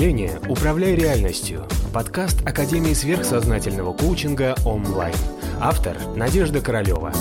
мышления 0.00 0.40
«Управляй 0.48 0.94
реальностью»– 0.94 1.66
подкаст 1.92 2.40
Академии 2.48 2.94
сверхсознательного 2.94 3.92
коучинга 3.92 4.54
онлайн. 4.64 5.14
Автор– 5.60 5.94
Надежда 6.16 6.62
Королева. 6.62 7.12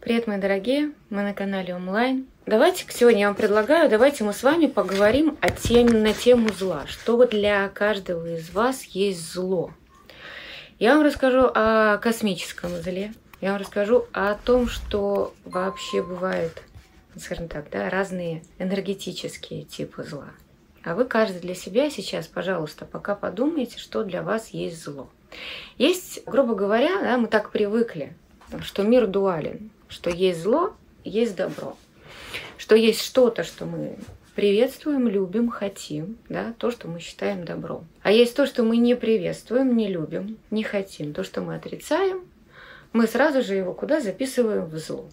Привет, 0.00 0.26
мои 0.26 0.40
дорогие! 0.40 0.90
Мы 1.08 1.22
на 1.22 1.34
канале 1.34 1.76
онлайн. 1.76 2.26
Давайте 2.46 2.84
сегодня 2.88 3.20
я 3.20 3.26
вам 3.28 3.36
предлагаю, 3.36 3.88
давайте 3.88 4.24
мы 4.24 4.32
с 4.32 4.42
вами 4.42 4.66
поговорим 4.66 5.38
о 5.40 5.50
теме, 5.50 5.92
на 5.92 6.12
тему 6.14 6.48
зла. 6.48 6.84
Что 6.88 7.24
для 7.26 7.68
каждого 7.68 8.26
из 8.36 8.50
вас 8.50 8.82
есть 8.86 9.32
зло? 9.32 9.70
Я 10.80 10.96
вам 10.96 11.04
расскажу 11.04 11.48
о 11.54 11.96
космическом 11.98 12.70
зле, 12.70 13.14
я 13.40 13.52
вам 13.52 13.60
расскажу 13.60 14.06
о 14.12 14.34
том, 14.34 14.66
что 14.66 15.32
вообще 15.44 16.02
бывает, 16.02 16.60
скажем 17.18 17.48
так, 17.48 17.70
да, 17.70 17.90
разные 17.90 18.42
энергетические 18.58 19.64
типы 19.64 20.02
зла. 20.04 20.28
А 20.84 20.94
вы 20.94 21.04
каждый 21.04 21.40
для 21.40 21.54
себя 21.54 21.90
сейчас, 21.90 22.26
пожалуйста, 22.26 22.84
пока 22.84 23.14
подумайте, 23.14 23.78
что 23.78 24.04
для 24.04 24.22
вас 24.22 24.50
есть 24.50 24.82
зло. 24.82 25.08
Есть, 25.78 26.24
грубо 26.26 26.54
говоря, 26.54 27.00
да, 27.00 27.16
мы 27.16 27.26
так 27.26 27.50
привыкли, 27.50 28.14
что 28.60 28.82
мир 28.82 29.06
дуален, 29.06 29.70
что 29.88 30.10
есть 30.10 30.42
зло, 30.42 30.74
есть 31.02 31.36
добро, 31.36 31.76
что 32.58 32.74
есть 32.74 33.00
что-то, 33.00 33.44
что 33.44 33.64
мы 33.64 33.96
приветствуем, 34.34 35.08
любим, 35.08 35.48
хотим, 35.48 36.18
да, 36.28 36.54
то, 36.58 36.70
что 36.70 36.88
мы 36.88 37.00
считаем 37.00 37.44
добром. 37.44 37.86
А 38.02 38.10
есть 38.10 38.36
то, 38.36 38.46
что 38.46 38.62
мы 38.62 38.76
не 38.76 38.94
приветствуем, 38.94 39.76
не 39.76 39.88
любим, 39.88 40.38
не 40.50 40.62
хотим, 40.64 41.14
то, 41.14 41.24
что 41.24 41.40
мы 41.40 41.54
отрицаем, 41.54 42.24
мы 42.92 43.06
сразу 43.06 43.42
же 43.42 43.54
его 43.54 43.72
куда 43.72 44.00
записываем 44.00 44.66
в 44.66 44.76
зло. 44.78 45.08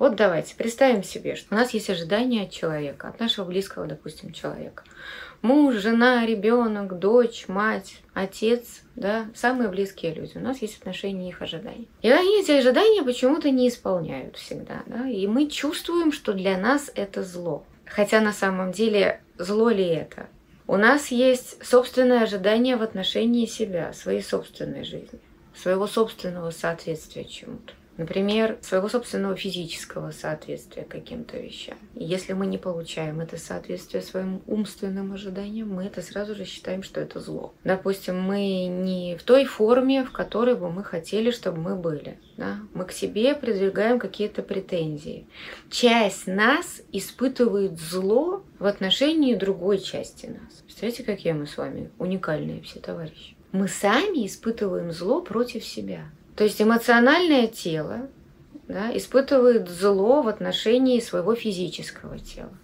Вот 0.00 0.16
давайте 0.16 0.56
представим 0.56 1.02
себе, 1.02 1.36
что 1.36 1.54
у 1.54 1.58
нас 1.58 1.74
есть 1.74 1.90
ожидания 1.90 2.44
от 2.44 2.50
человека, 2.50 3.08
от 3.08 3.20
нашего 3.20 3.44
близкого, 3.44 3.86
допустим, 3.86 4.32
человека. 4.32 4.82
Муж, 5.42 5.74
жена, 5.74 6.24
ребенок, 6.24 6.98
дочь, 6.98 7.48
мать, 7.48 7.96
отец, 8.14 8.80
да, 8.96 9.26
самые 9.34 9.68
близкие 9.68 10.14
люди. 10.14 10.38
У 10.38 10.40
нас 10.40 10.62
есть 10.62 10.78
отношения 10.78 11.28
их 11.28 11.42
ожиданий. 11.42 11.86
И 12.00 12.10
они 12.10 12.40
эти 12.40 12.50
ожидания 12.50 13.02
почему-то 13.02 13.50
не 13.50 13.68
исполняют 13.68 14.38
всегда, 14.38 14.84
да, 14.86 15.06
и 15.06 15.26
мы 15.26 15.50
чувствуем, 15.50 16.12
что 16.12 16.32
для 16.32 16.56
нас 16.56 16.90
это 16.94 17.22
зло. 17.22 17.66
Хотя 17.84 18.22
на 18.22 18.32
самом 18.32 18.72
деле 18.72 19.20
зло 19.36 19.68
ли 19.68 19.84
это? 19.84 20.28
У 20.66 20.78
нас 20.78 21.08
есть 21.08 21.62
собственное 21.62 22.22
ожидание 22.22 22.78
в 22.78 22.82
отношении 22.82 23.44
себя, 23.44 23.92
своей 23.92 24.22
собственной 24.22 24.82
жизни 24.82 25.20
своего 25.54 25.86
собственного 25.86 26.50
соответствия 26.50 27.24
чему-то. 27.24 27.74
Например, 28.00 28.56
своего 28.62 28.88
собственного 28.88 29.36
физического 29.36 30.10
соответствия 30.10 30.84
каким-то 30.84 31.36
вещам. 31.36 31.76
И 31.94 32.02
если 32.02 32.32
мы 32.32 32.46
не 32.46 32.56
получаем 32.56 33.20
это 33.20 33.36
соответствие 33.36 34.02
своим 34.02 34.40
умственным 34.46 35.12
ожиданиям, 35.12 35.68
мы 35.68 35.84
это 35.84 36.00
сразу 36.00 36.34
же 36.34 36.46
считаем, 36.46 36.82
что 36.82 36.98
это 37.02 37.20
зло. 37.20 37.52
Допустим, 37.62 38.18
мы 38.18 38.68
не 38.68 39.18
в 39.18 39.22
той 39.22 39.44
форме, 39.44 40.02
в 40.02 40.12
которой 40.12 40.54
бы 40.54 40.70
мы 40.70 40.82
хотели, 40.82 41.30
чтобы 41.30 41.58
мы 41.58 41.76
были. 41.76 42.18
Да? 42.38 42.60
Мы 42.72 42.86
к 42.86 42.92
себе 42.92 43.34
придвигаем 43.34 43.98
какие-то 43.98 44.42
претензии. 44.42 45.26
Часть 45.68 46.26
нас 46.26 46.80
испытывает 46.92 47.78
зло 47.78 48.42
в 48.58 48.64
отношении 48.64 49.34
другой 49.34 49.78
части 49.78 50.24
нас. 50.24 50.62
Представляете, 50.62 51.02
какие 51.02 51.34
мы 51.34 51.46
с 51.46 51.58
вами 51.58 51.90
уникальные 51.98 52.62
все 52.62 52.80
товарищи 52.80 53.36
мы 53.52 53.68
сами 53.68 54.26
испытываем 54.26 54.92
зло 54.92 55.20
против 55.20 55.64
себя. 55.64 56.10
То 56.40 56.44
есть 56.44 56.62
эмоциональное 56.62 57.48
тело 57.48 58.08
да, 58.66 58.96
испытывает 58.96 59.68
зло 59.68 60.22
в 60.22 60.28
отношении 60.28 60.98
своего 60.98 61.34
физического 61.34 62.18
тела. 62.18 62.54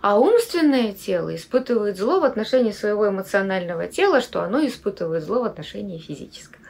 А 0.00 0.18
умственное 0.18 0.92
тело 0.92 1.32
испытывает 1.32 1.96
зло 1.96 2.18
в 2.18 2.24
отношении 2.24 2.72
своего 2.72 3.08
эмоционального 3.08 3.86
тела, 3.86 4.22
что 4.22 4.42
оно 4.42 4.66
испытывает 4.66 5.22
зло 5.22 5.42
в 5.42 5.44
отношении 5.44 5.98
физического. 5.98 6.64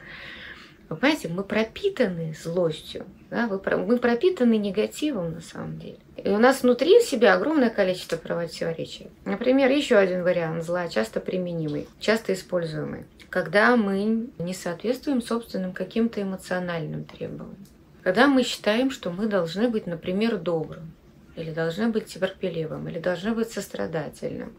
Вы 0.89 0.97
понимаете, 0.97 1.29
мы 1.29 1.43
пропитаны 1.43 2.35
злостью, 2.39 3.07
да? 3.31 3.47
мы 3.47 3.97
пропитаны 3.97 4.57
негативом 4.57 5.33
на 5.33 5.41
самом 5.41 5.79
деле. 5.79 5.97
И 6.17 6.29
у 6.29 6.37
нас 6.37 6.61
внутри 6.61 7.01
себя 7.01 7.33
огромное 7.33 7.71
количество 7.71 8.17
противоречий. 8.17 9.09
Например, 9.25 9.71
еще 9.71 9.95
один 9.95 10.21
вариант 10.21 10.63
зла, 10.63 10.87
часто 10.87 11.19
применимый, 11.19 11.87
часто 11.99 12.33
используемый. 12.33 13.05
Когда 13.33 13.75
мы 13.75 14.29
не 14.37 14.53
соответствуем 14.53 15.19
собственным 15.19 15.73
каким-то 15.73 16.21
эмоциональным 16.21 17.03
требованиям. 17.03 17.65
Когда 18.03 18.27
мы 18.27 18.43
считаем, 18.43 18.91
что 18.91 19.09
мы 19.09 19.25
должны 19.25 19.69
быть, 19.69 19.87
например, 19.87 20.37
добрым, 20.37 20.93
или 21.35 21.51
должны 21.51 21.87
быть 21.87 22.05
терпеливым, 22.05 22.87
или 22.87 22.99
должны 22.99 23.33
быть 23.33 23.51
сострадательным. 23.51 24.55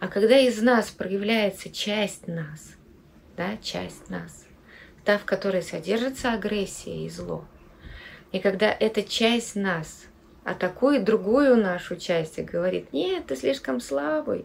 А 0.00 0.08
когда 0.08 0.38
из 0.38 0.60
нас 0.60 0.90
проявляется 0.90 1.70
часть 1.70 2.28
нас, 2.28 2.74
да, 3.38 3.56
часть 3.62 4.10
нас, 4.10 4.44
та, 5.06 5.16
в 5.16 5.24
которой 5.24 5.62
содержится 5.62 6.34
агрессия 6.34 7.06
и 7.06 7.08
зло, 7.08 7.46
и 8.32 8.38
когда 8.38 8.70
эта 8.70 9.02
часть 9.02 9.56
нас 9.56 10.04
атакует 10.44 11.04
другую 11.04 11.56
нашу 11.56 11.96
часть 11.96 12.38
и 12.38 12.42
говорит, 12.42 12.92
нет, 12.92 13.28
ты 13.28 13.34
слишком 13.34 13.80
слабый, 13.80 14.44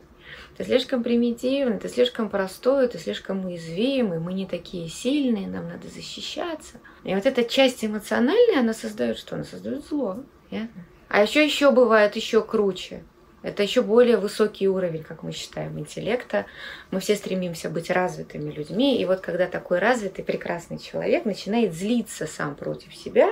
ты 0.57 0.63
слишком 0.63 1.03
примитивный, 1.03 1.79
ты 1.79 1.89
слишком 1.89 2.29
простой, 2.29 2.87
ты 2.87 2.97
слишком 2.97 3.45
уязвимый, 3.45 4.19
мы 4.19 4.33
не 4.33 4.45
такие 4.45 4.89
сильные, 4.89 5.47
нам 5.47 5.67
надо 5.67 5.87
защищаться. 5.87 6.79
И 7.03 7.13
вот 7.13 7.25
эта 7.25 7.43
часть 7.43 7.83
эмоциональная, 7.83 8.59
она 8.59 8.73
создает 8.73 9.17
что? 9.17 9.35
Она 9.35 9.45
создает 9.45 9.85
зло. 9.85 10.23
Ясно? 10.51 10.85
А 11.07 11.23
еще 11.23 11.43
еще 11.43 11.71
бывает 11.71 12.15
еще 12.15 12.43
круче. 12.43 13.03
Это 13.41 13.63
еще 13.63 13.81
более 13.81 14.17
высокий 14.17 14.67
уровень, 14.67 15.03
как 15.03 15.23
мы 15.23 15.31
считаем, 15.31 15.79
интеллекта. 15.79 16.45
Мы 16.91 16.99
все 16.99 17.15
стремимся 17.15 17.69
быть 17.69 17.89
развитыми 17.89 18.51
людьми. 18.51 19.01
И 19.01 19.05
вот 19.05 19.21
когда 19.21 19.47
такой 19.47 19.79
развитый, 19.79 20.25
прекрасный 20.25 20.77
человек 20.77 21.23
начинает 21.23 21.73
злиться 21.73 22.27
сам 22.27 22.55
против 22.55 22.93
себя 22.93 23.29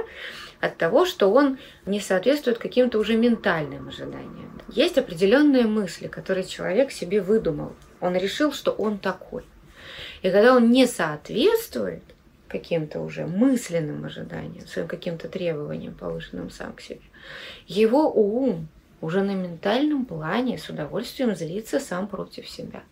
от 0.60 0.78
того, 0.78 1.06
что 1.06 1.32
он 1.32 1.58
не 1.86 2.00
соответствует 2.00 2.58
каким-то 2.58 3.00
уже 3.00 3.16
ментальным 3.16 3.88
ожиданиям. 3.88 4.62
Есть 4.70 4.98
определенные 4.98 5.66
мысли, 5.66 6.08
которые 6.08 6.46
человек 6.46 6.92
себе 6.92 7.22
выдумал. 7.22 7.74
Он 8.02 8.16
решил, 8.16 8.52
что 8.52 8.72
он 8.72 8.98
такой. 8.98 9.44
И 10.22 10.30
когда 10.30 10.56
он 10.56 10.72
не 10.72 10.88
соответствует 10.88 12.04
каким-то 12.48 13.02
уже 13.02 13.26
мысленным 13.26 14.06
ожиданиям, 14.06 14.68
своим 14.68 14.88
каким-то 14.88 15.30
требованиям, 15.30 15.94
повышенным 15.94 16.50
сам 16.50 16.74
к 16.74 16.82
себе, 16.82 17.02
его 17.68 18.12
ум 18.12 18.68
уже 19.02 19.22
на 19.22 19.36
ментальном 19.36 20.06
плане 20.06 20.58
с 20.58 20.70
удовольствием 20.70 21.36
злиться 21.36 21.80
сам 21.80 22.08
против 22.08 22.50
себя. 22.50 22.84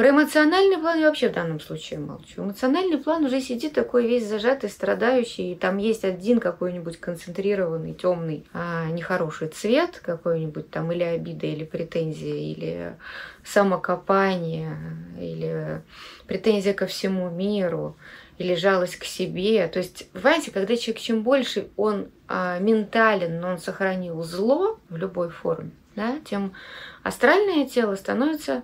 Про 0.00 0.08
эмоциональный 0.08 0.78
план 0.78 0.98
я 0.98 1.08
вообще 1.08 1.28
в 1.28 1.34
данном 1.34 1.60
случае 1.60 2.00
молчу. 2.00 2.42
Эмоциональный 2.42 2.96
план 2.96 3.26
уже 3.26 3.38
сидит 3.42 3.74
такой 3.74 4.06
весь 4.06 4.26
зажатый, 4.26 4.70
страдающий, 4.70 5.52
и 5.52 5.54
там 5.54 5.76
есть 5.76 6.06
один 6.06 6.40
какой-нибудь 6.40 6.98
концентрированный, 6.98 7.92
темный, 7.92 8.46
а, 8.54 8.86
нехороший 8.86 9.48
цвет 9.48 10.00
какой-нибудь 10.02 10.70
там, 10.70 10.90
или 10.90 11.02
обида, 11.02 11.48
или 11.48 11.64
претензия, 11.64 12.32
или 12.32 12.96
самокопание, 13.44 14.74
или 15.20 15.82
претензия 16.26 16.72
ко 16.72 16.86
всему 16.86 17.28
миру, 17.28 17.94
или 18.38 18.54
жалость 18.54 18.96
к 18.96 19.04
себе. 19.04 19.68
То 19.68 19.80
есть, 19.80 20.10
понимаете, 20.12 20.50
когда 20.50 20.78
человек 20.78 21.02
чем 21.02 21.22
больше 21.22 21.68
он 21.76 22.08
а, 22.26 22.58
ментален, 22.58 23.38
но 23.38 23.48
он 23.48 23.58
сохранил 23.58 24.22
зло 24.22 24.80
в 24.88 24.96
любой 24.96 25.28
форме, 25.28 25.72
да, 25.94 26.16
тем 26.24 26.54
астральное 27.02 27.68
тело 27.68 27.96
становится 27.96 28.62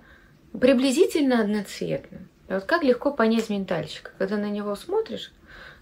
приблизительно 0.51 1.41
одноцветным. 1.41 2.29
И 2.49 2.53
вот 2.53 2.63
как 2.63 2.83
легко 2.83 3.11
понять 3.11 3.49
ментальщика, 3.49 4.11
когда 4.17 4.37
на 4.37 4.49
него 4.49 4.75
смотришь, 4.75 5.33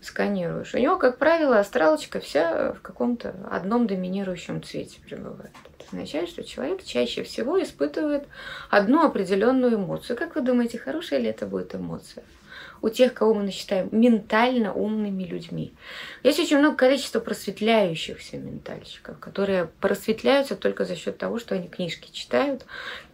сканируешь, 0.01 0.73
у 0.73 0.77
него, 0.77 0.97
как 0.97 1.17
правило, 1.17 1.59
астралочка 1.59 2.19
вся 2.19 2.73
в 2.73 2.81
каком-то 2.81 3.35
одном 3.49 3.87
доминирующем 3.87 4.63
цвете 4.63 4.99
пребывает. 5.01 5.51
Это 5.77 5.87
означает, 5.87 6.29
что 6.29 6.43
человек 6.43 6.83
чаще 6.83 7.23
всего 7.23 7.61
испытывает 7.61 8.27
одну 8.69 9.03
определенную 9.03 9.75
эмоцию. 9.75 10.17
Как 10.17 10.35
вы 10.35 10.41
думаете, 10.41 10.77
хорошая 10.77 11.19
ли 11.19 11.27
это 11.27 11.45
будет 11.45 11.75
эмоция? 11.75 12.23
У 12.81 12.89
тех, 12.89 13.13
кого 13.13 13.33
мы 13.33 13.51
считаем 13.51 13.89
ментально 13.91 14.73
умными 14.73 15.23
людьми. 15.23 15.73
Есть 16.23 16.39
очень 16.39 16.59
много 16.59 16.75
количества 16.75 17.19
просветляющихся 17.19 18.37
ментальщиков, 18.37 19.19
которые 19.19 19.69
просветляются 19.79 20.55
только 20.55 20.85
за 20.85 20.95
счет 20.95 21.17
того, 21.17 21.39
что 21.39 21.55
они 21.55 21.67
книжки 21.67 22.11
читают, 22.11 22.65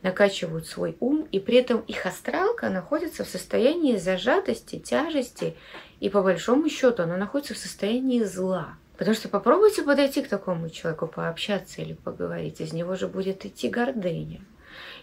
накачивают 0.01 0.67
свой 0.67 0.97
ум, 0.99 1.27
и 1.31 1.39
при 1.39 1.57
этом 1.57 1.81
их 1.81 2.05
астралка 2.05 2.69
находится 2.69 3.23
в 3.23 3.29
состоянии 3.29 3.97
зажатости, 3.97 4.79
тяжести, 4.79 5.55
и 5.99 6.09
по 6.09 6.21
большому 6.21 6.69
счету 6.69 7.03
она 7.03 7.17
находится 7.17 7.53
в 7.53 7.57
состоянии 7.57 8.23
зла. 8.23 8.75
Потому 8.97 9.15
что 9.15 9.29
попробуйте 9.29 9.83
подойти 9.83 10.21
к 10.21 10.27
такому 10.27 10.69
человеку, 10.69 11.07
пообщаться 11.07 11.81
или 11.81 11.93
поговорить, 11.93 12.61
из 12.61 12.71
него 12.71 12.95
же 12.95 13.07
будет 13.07 13.45
идти 13.45 13.67
гордыня 13.67 14.41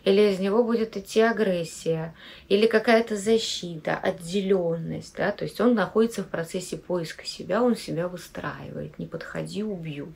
или 0.08 0.32
из 0.32 0.38
него 0.38 0.64
будет 0.64 0.96
идти 0.96 1.20
агрессия, 1.20 2.14
или 2.48 2.66
какая-то 2.66 3.16
защита, 3.16 3.96
отделенность, 3.96 5.14
да, 5.16 5.32
то 5.32 5.44
есть 5.44 5.60
он 5.60 5.74
находится 5.74 6.22
в 6.22 6.28
процессе 6.28 6.76
поиска 6.76 7.24
себя, 7.26 7.62
он 7.62 7.76
себя 7.76 8.08
выстраивает, 8.08 8.98
не 8.98 9.06
подходи, 9.06 9.62
убью. 9.62 10.14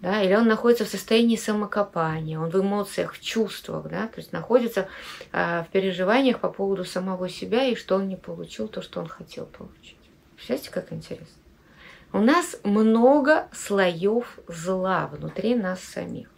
да, 0.00 0.22
или 0.22 0.34
он 0.34 0.48
находится 0.48 0.84
в 0.84 0.88
состоянии 0.88 1.36
самокопания, 1.36 2.38
он 2.38 2.50
в 2.50 2.60
эмоциях, 2.60 3.14
в 3.14 3.20
чувствах, 3.20 3.88
да, 3.88 4.08
то 4.08 4.18
есть 4.18 4.32
находится 4.32 4.88
э, 5.32 5.62
в 5.62 5.68
переживаниях 5.70 6.40
по 6.40 6.48
поводу 6.48 6.84
самого 6.84 7.28
себя 7.28 7.64
и 7.64 7.76
что 7.76 7.96
он 7.96 8.08
не 8.08 8.16
получил 8.16 8.68
то, 8.68 8.82
что 8.82 9.00
он 9.00 9.06
хотел 9.06 9.46
получить. 9.46 9.96
Представляете, 10.34 10.70
как 10.70 10.92
интересно? 10.92 11.42
У 12.12 12.20
нас 12.20 12.56
много 12.64 13.48
слоев 13.52 14.38
зла 14.48 15.06
внутри 15.06 15.54
нас 15.54 15.80
самих. 15.80 16.28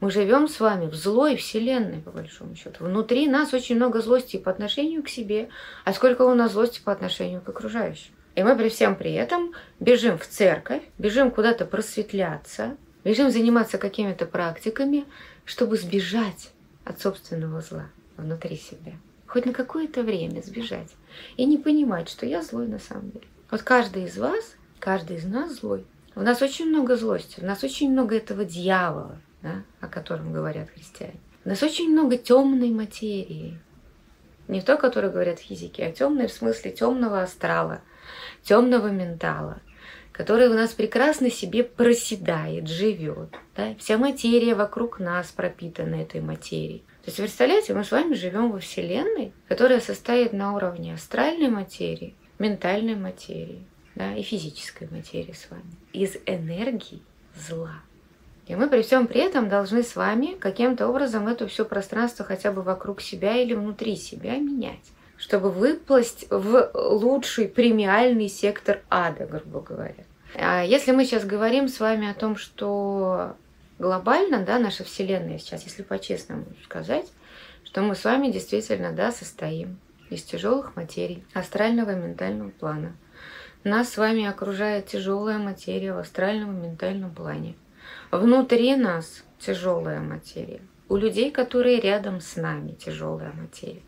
Мы 0.00 0.10
живем 0.10 0.48
с 0.48 0.58
вами 0.60 0.86
в 0.86 0.94
злой 0.94 1.36
вселенной, 1.36 2.00
по 2.00 2.10
большому 2.10 2.54
счету. 2.56 2.84
Внутри 2.84 3.28
нас 3.28 3.54
очень 3.54 3.76
много 3.76 4.00
злости 4.00 4.36
по 4.36 4.50
отношению 4.50 5.02
к 5.02 5.08
себе, 5.08 5.48
а 5.84 5.92
сколько 5.92 6.22
у 6.22 6.34
нас 6.34 6.52
злости 6.52 6.80
по 6.80 6.92
отношению 6.92 7.40
к 7.40 7.48
окружающим. 7.48 8.12
И 8.34 8.42
мы 8.42 8.56
при 8.56 8.68
всем 8.68 8.96
при 8.96 9.12
этом 9.12 9.52
бежим 9.78 10.18
в 10.18 10.26
церковь, 10.26 10.82
бежим 10.98 11.30
куда-то 11.30 11.66
просветляться, 11.66 12.76
бежим 13.04 13.30
заниматься 13.30 13.78
какими-то 13.78 14.26
практиками, 14.26 15.04
чтобы 15.44 15.76
сбежать 15.76 16.50
от 16.84 17.00
собственного 17.00 17.60
зла 17.60 17.86
внутри 18.16 18.56
себя. 18.56 18.92
Хоть 19.26 19.46
на 19.46 19.52
какое-то 19.52 20.02
время 20.02 20.42
сбежать. 20.42 20.90
И 21.36 21.44
не 21.44 21.58
понимать, 21.58 22.08
что 22.08 22.26
я 22.26 22.42
злой 22.42 22.66
на 22.68 22.78
самом 22.78 23.10
деле. 23.10 23.26
Вот 23.50 23.62
каждый 23.62 24.04
из 24.04 24.16
вас, 24.18 24.54
каждый 24.78 25.16
из 25.16 25.24
нас 25.24 25.60
злой. 25.60 25.84
У 26.14 26.20
нас 26.20 26.42
очень 26.42 26.66
много 26.66 26.96
злости, 26.96 27.40
у 27.40 27.46
нас 27.46 27.64
очень 27.64 27.90
много 27.90 28.16
этого 28.16 28.44
дьявола, 28.44 29.18
да, 29.42 29.62
о 29.80 29.88
котором 29.88 30.32
говорят 30.32 30.70
христиане. 30.70 31.20
У 31.44 31.48
нас 31.48 31.62
очень 31.62 31.90
много 31.90 32.16
темной 32.16 32.70
материи. 32.70 33.58
Не 34.48 34.60
то, 34.60 34.76
которое 34.76 35.10
говорят 35.10 35.38
физики, 35.38 35.80
а 35.80 35.92
темной 35.92 36.26
в 36.26 36.32
смысле 36.32 36.70
темного 36.70 37.22
астрала, 37.22 37.80
темного 38.42 38.88
ментала– 38.88 39.60
который 40.12 40.48
у 40.48 40.54
нас 40.54 40.72
прекрасно 40.72 41.30
себе 41.30 41.64
проседает, 41.64 42.68
живет. 42.68 43.34
Да? 43.56 43.74
Вся 43.78 43.98
материя 43.98 44.54
вокруг 44.54 45.00
нас 45.00 45.30
пропитана 45.32 45.96
этой 45.96 46.20
материей. 46.20 46.84
То 47.02 47.08
есть, 47.08 47.16
представляете, 47.16 47.74
мы 47.74 47.82
с 47.82 47.90
вами 47.90 48.14
живем 48.14 48.52
во 48.52 48.60
Вселенной, 48.60 49.32
которая 49.48 49.80
состоит 49.80 50.32
на 50.32 50.54
уровне 50.54 50.94
астральной 50.94 51.48
материи, 51.48 52.14
ментальной 52.38 52.94
материи 52.94 53.66
да, 53.96 54.14
и 54.14 54.22
физической 54.22 54.88
материи 54.88 55.32
с 55.32 55.50
вами. 55.50 55.64
Из 55.92 56.16
энергии 56.26 57.02
зла. 57.34 57.80
И 58.46 58.54
мы 58.56 58.68
при 58.68 58.82
всем 58.82 59.06
при 59.06 59.20
этом 59.20 59.48
должны 59.48 59.82
с 59.82 59.94
вами 59.94 60.36
каким-то 60.38 60.88
образом 60.88 61.28
это 61.28 61.46
все 61.46 61.64
пространство 61.64 62.24
хотя 62.24 62.52
бы 62.52 62.62
вокруг 62.62 63.00
себя 63.00 63.36
или 63.36 63.54
внутри 63.54 63.96
себя 63.96 64.36
менять 64.36 64.92
чтобы 65.22 65.50
выплыть 65.50 66.26
в 66.30 66.72
лучший 66.74 67.46
премиальный 67.46 68.28
сектор 68.28 68.80
ада, 68.90 69.24
грубо 69.24 69.60
говоря. 69.60 70.04
А 70.34 70.64
если 70.64 70.90
мы 70.90 71.04
сейчас 71.04 71.24
говорим 71.24 71.68
с 71.68 71.78
вами 71.78 72.10
о 72.10 72.14
том, 72.14 72.36
что 72.36 73.36
глобально, 73.78 74.44
да, 74.44 74.58
наша 74.58 74.82
Вселенная 74.82 75.38
сейчас, 75.38 75.62
если 75.62 75.84
по-честному 75.84 76.46
сказать, 76.64 77.06
что 77.62 77.82
мы 77.82 77.94
с 77.94 78.02
вами 78.02 78.32
действительно, 78.32 78.90
да, 78.90 79.12
состоим 79.12 79.78
из 80.10 80.24
тяжелых 80.24 80.74
материй 80.74 81.24
астрального 81.34 81.92
и 81.92 82.02
ментального 82.02 82.50
плана. 82.50 82.96
Нас 83.62 83.90
с 83.90 83.98
вами 83.98 84.26
окружает 84.26 84.86
тяжелая 84.88 85.38
материя 85.38 85.92
в 85.92 85.98
астральном 85.98 86.58
и 86.58 86.66
ментальном 86.66 87.14
плане. 87.14 87.54
Внутри 88.12 88.76
нас 88.76 89.24
тяжелая 89.38 90.00
материя 90.00 90.60
у 90.90 90.96
людей, 90.96 91.30
которые 91.30 91.80
рядом 91.80 92.20
с 92.20 92.36
нами, 92.36 92.72
тяжелая 92.72 93.32
материя. 93.32 93.80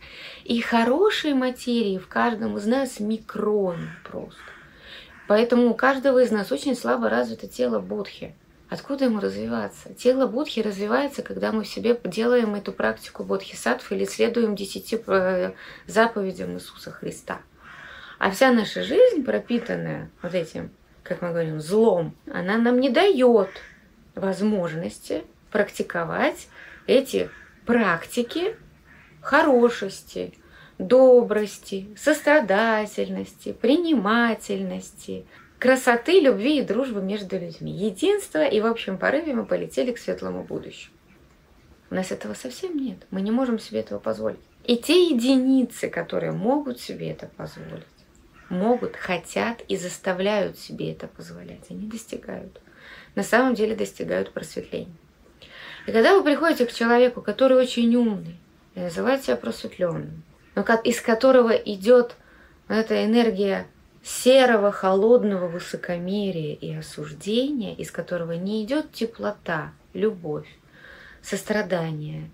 И 0.45 0.63
хорошей 0.63 1.35
материи 1.35 1.99
в 1.99 2.09
каждом 2.09 2.57
из 2.57 2.65
нас 2.65 3.01
микрон 3.01 3.91
просто. 4.03 4.41
Поэтому 5.29 5.69
у 5.69 5.75
каждого 5.75 6.23
из 6.23 6.31
нас 6.31 6.51
очень 6.51 6.75
слабо 6.75 7.11
развито 7.11 7.49
тело 7.49 7.81
Будхи. 7.81 8.35
Откуда 8.71 9.05
ему 9.05 9.21
развиваться? 9.21 9.93
Тело 9.93 10.27
Будхи 10.27 10.61
развивается, 10.61 11.21
когда 11.21 11.53
мы 11.53 11.65
в 11.65 11.69
себе 11.69 12.01
делаем 12.05 12.55
эту 12.55 12.73
практику 12.73 13.25
Бодхисаттв 13.25 13.93
или 13.93 14.07
следуем 14.07 14.57
десяти 14.57 14.99
э, 15.07 15.53
заповедям 15.87 16.55
Иисуса 16.55 16.91
Христа. 16.93 17.43
А 18.19 18.31
вся 18.31 18.53
наша 18.53 18.83
жизнь, 18.85 19.23
пропитанная 19.23 20.11
вот 20.23 20.33
этим, 20.33 20.71
как 21.03 21.21
мы 21.21 21.29
говорим, 21.29 21.61
злом, 21.61 22.17
она 22.33 22.57
нам 22.57 22.81
не 22.81 22.89
дает 22.89 23.51
возможности 24.15 25.25
практиковать 25.51 26.49
эти 26.87 27.31
практики 27.67 28.57
хорошести, 29.21 30.35
добрости, 30.79 31.89
сострадательности, 31.97 33.53
принимательности, 33.53 35.25
красоты, 35.59 36.21
любви 36.21 36.59
и 36.59 36.63
дружбы 36.63 37.01
между 37.01 37.39
людьми, 37.39 37.73
единства 37.73 38.45
и 38.45 38.61
в 38.61 38.67
общем 38.67 38.99
порыве 38.99 39.33
мы 39.33 39.47
полетели 39.47 39.93
к 39.93 39.99
светлому 39.99 40.45
будущему. 40.45 40.95
У 41.91 41.95
нас 41.95 42.11
этого 42.11 42.35
совсем 42.35 42.77
нет. 42.77 42.99
Мы 43.11 43.21
не 43.21 43.31
можем 43.31 43.59
себе 43.59 43.81
этого 43.81 43.99
позволить. 43.99 44.41
И 44.65 44.77
те 44.77 45.09
единицы, 45.11 45.89
которые 45.89 46.33
могут 46.33 46.81
себе 46.81 47.11
это 47.11 47.29
позволить, 47.37 47.85
могут, 48.49 48.97
хотят 48.97 49.63
и 49.69 49.77
заставляют 49.77 50.59
себе 50.59 50.93
это 50.93 51.07
позволять, 51.07 51.71
они 51.71 51.87
достигают. 51.87 52.61
На 53.15 53.23
самом 53.23 53.55
деле 53.55 53.77
достигают 53.77 54.33
просветления. 54.33 54.95
И 55.87 55.93
когда 55.93 56.17
вы 56.17 56.25
приходите 56.25 56.67
к 56.67 56.73
человеку, 56.73 57.21
который 57.23 57.57
очень 57.57 57.95
умный, 57.95 58.37
и 58.75 58.81
называет 58.81 59.23
себя 59.23 59.37
просветленным, 59.37 60.23
но 60.55 60.63
из 60.63 61.01
которого 61.01 61.51
идет 61.51 62.17
эта 62.69 63.05
энергия 63.05 63.67
серого, 64.03 64.73
холодного 64.73 65.49
высокомерия 65.49 66.55
и 66.55 66.75
осуждения, 66.75 67.75
из 67.75 67.91
которого 67.91 68.33
не 68.33 68.65
идет 68.65 68.93
теплота, 68.93 69.73
любовь, 69.93 70.49
сострадание, 71.23 72.31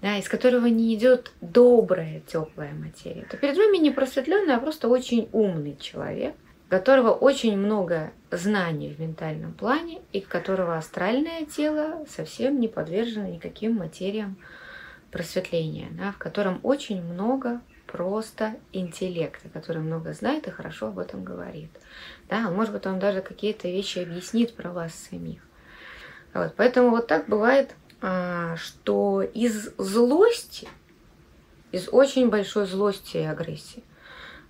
да, 0.00 0.16
из 0.16 0.28
которого 0.28 0.66
не 0.66 0.94
идет 0.94 1.32
добрая, 1.40 2.22
теплая 2.26 2.72
материя, 2.72 3.26
то 3.30 3.36
перед 3.36 3.56
вами 3.56 3.78
не 3.78 3.90
просветленный, 3.90 4.54
а 4.54 4.60
просто 4.60 4.88
очень 4.88 5.28
умный 5.32 5.76
человек– 5.76 6.34
которого 6.68 7.12
очень 7.12 7.56
много 7.56 8.12
знаний 8.30 8.94
в 8.94 9.00
ментальном 9.00 9.54
плане 9.54 10.00
и 10.12 10.20
которого 10.20 10.76
астральное 10.76 11.44
тело 11.46 12.04
совсем 12.08 12.60
не 12.60 12.68
подвержено 12.68 13.28
никаким 13.28 13.76
материям 13.76 14.36
просветления, 15.10 15.88
да, 15.92 16.12
в 16.12 16.18
котором 16.18 16.60
очень 16.62 17.02
много 17.02 17.60
просто 17.86 18.56
интеллекта, 18.72 19.48
который 19.48 19.80
много 19.80 20.12
знает 20.12 20.46
и 20.46 20.50
хорошо 20.50 20.88
об 20.88 20.98
этом 20.98 21.24
говорит. 21.24 21.70
Да, 22.28 22.50
может 22.50 22.74
быть, 22.74 22.86
он 22.86 22.98
даже 22.98 23.22
какие-то 23.22 23.68
вещи 23.68 24.00
объяснит 24.00 24.54
про 24.54 24.70
вас 24.70 24.92
самих. 24.94 25.40
Вот, 26.34 26.52
поэтому 26.56 26.90
вот 26.90 27.06
так 27.06 27.26
бывает, 27.28 27.74
а, 28.02 28.56
что 28.56 29.22
из 29.22 29.74
злости, 29.78 30.68
из 31.72 31.88
очень 31.90 32.28
большой 32.28 32.66
злости 32.66 33.16
и 33.16 33.24
агрессии, 33.24 33.82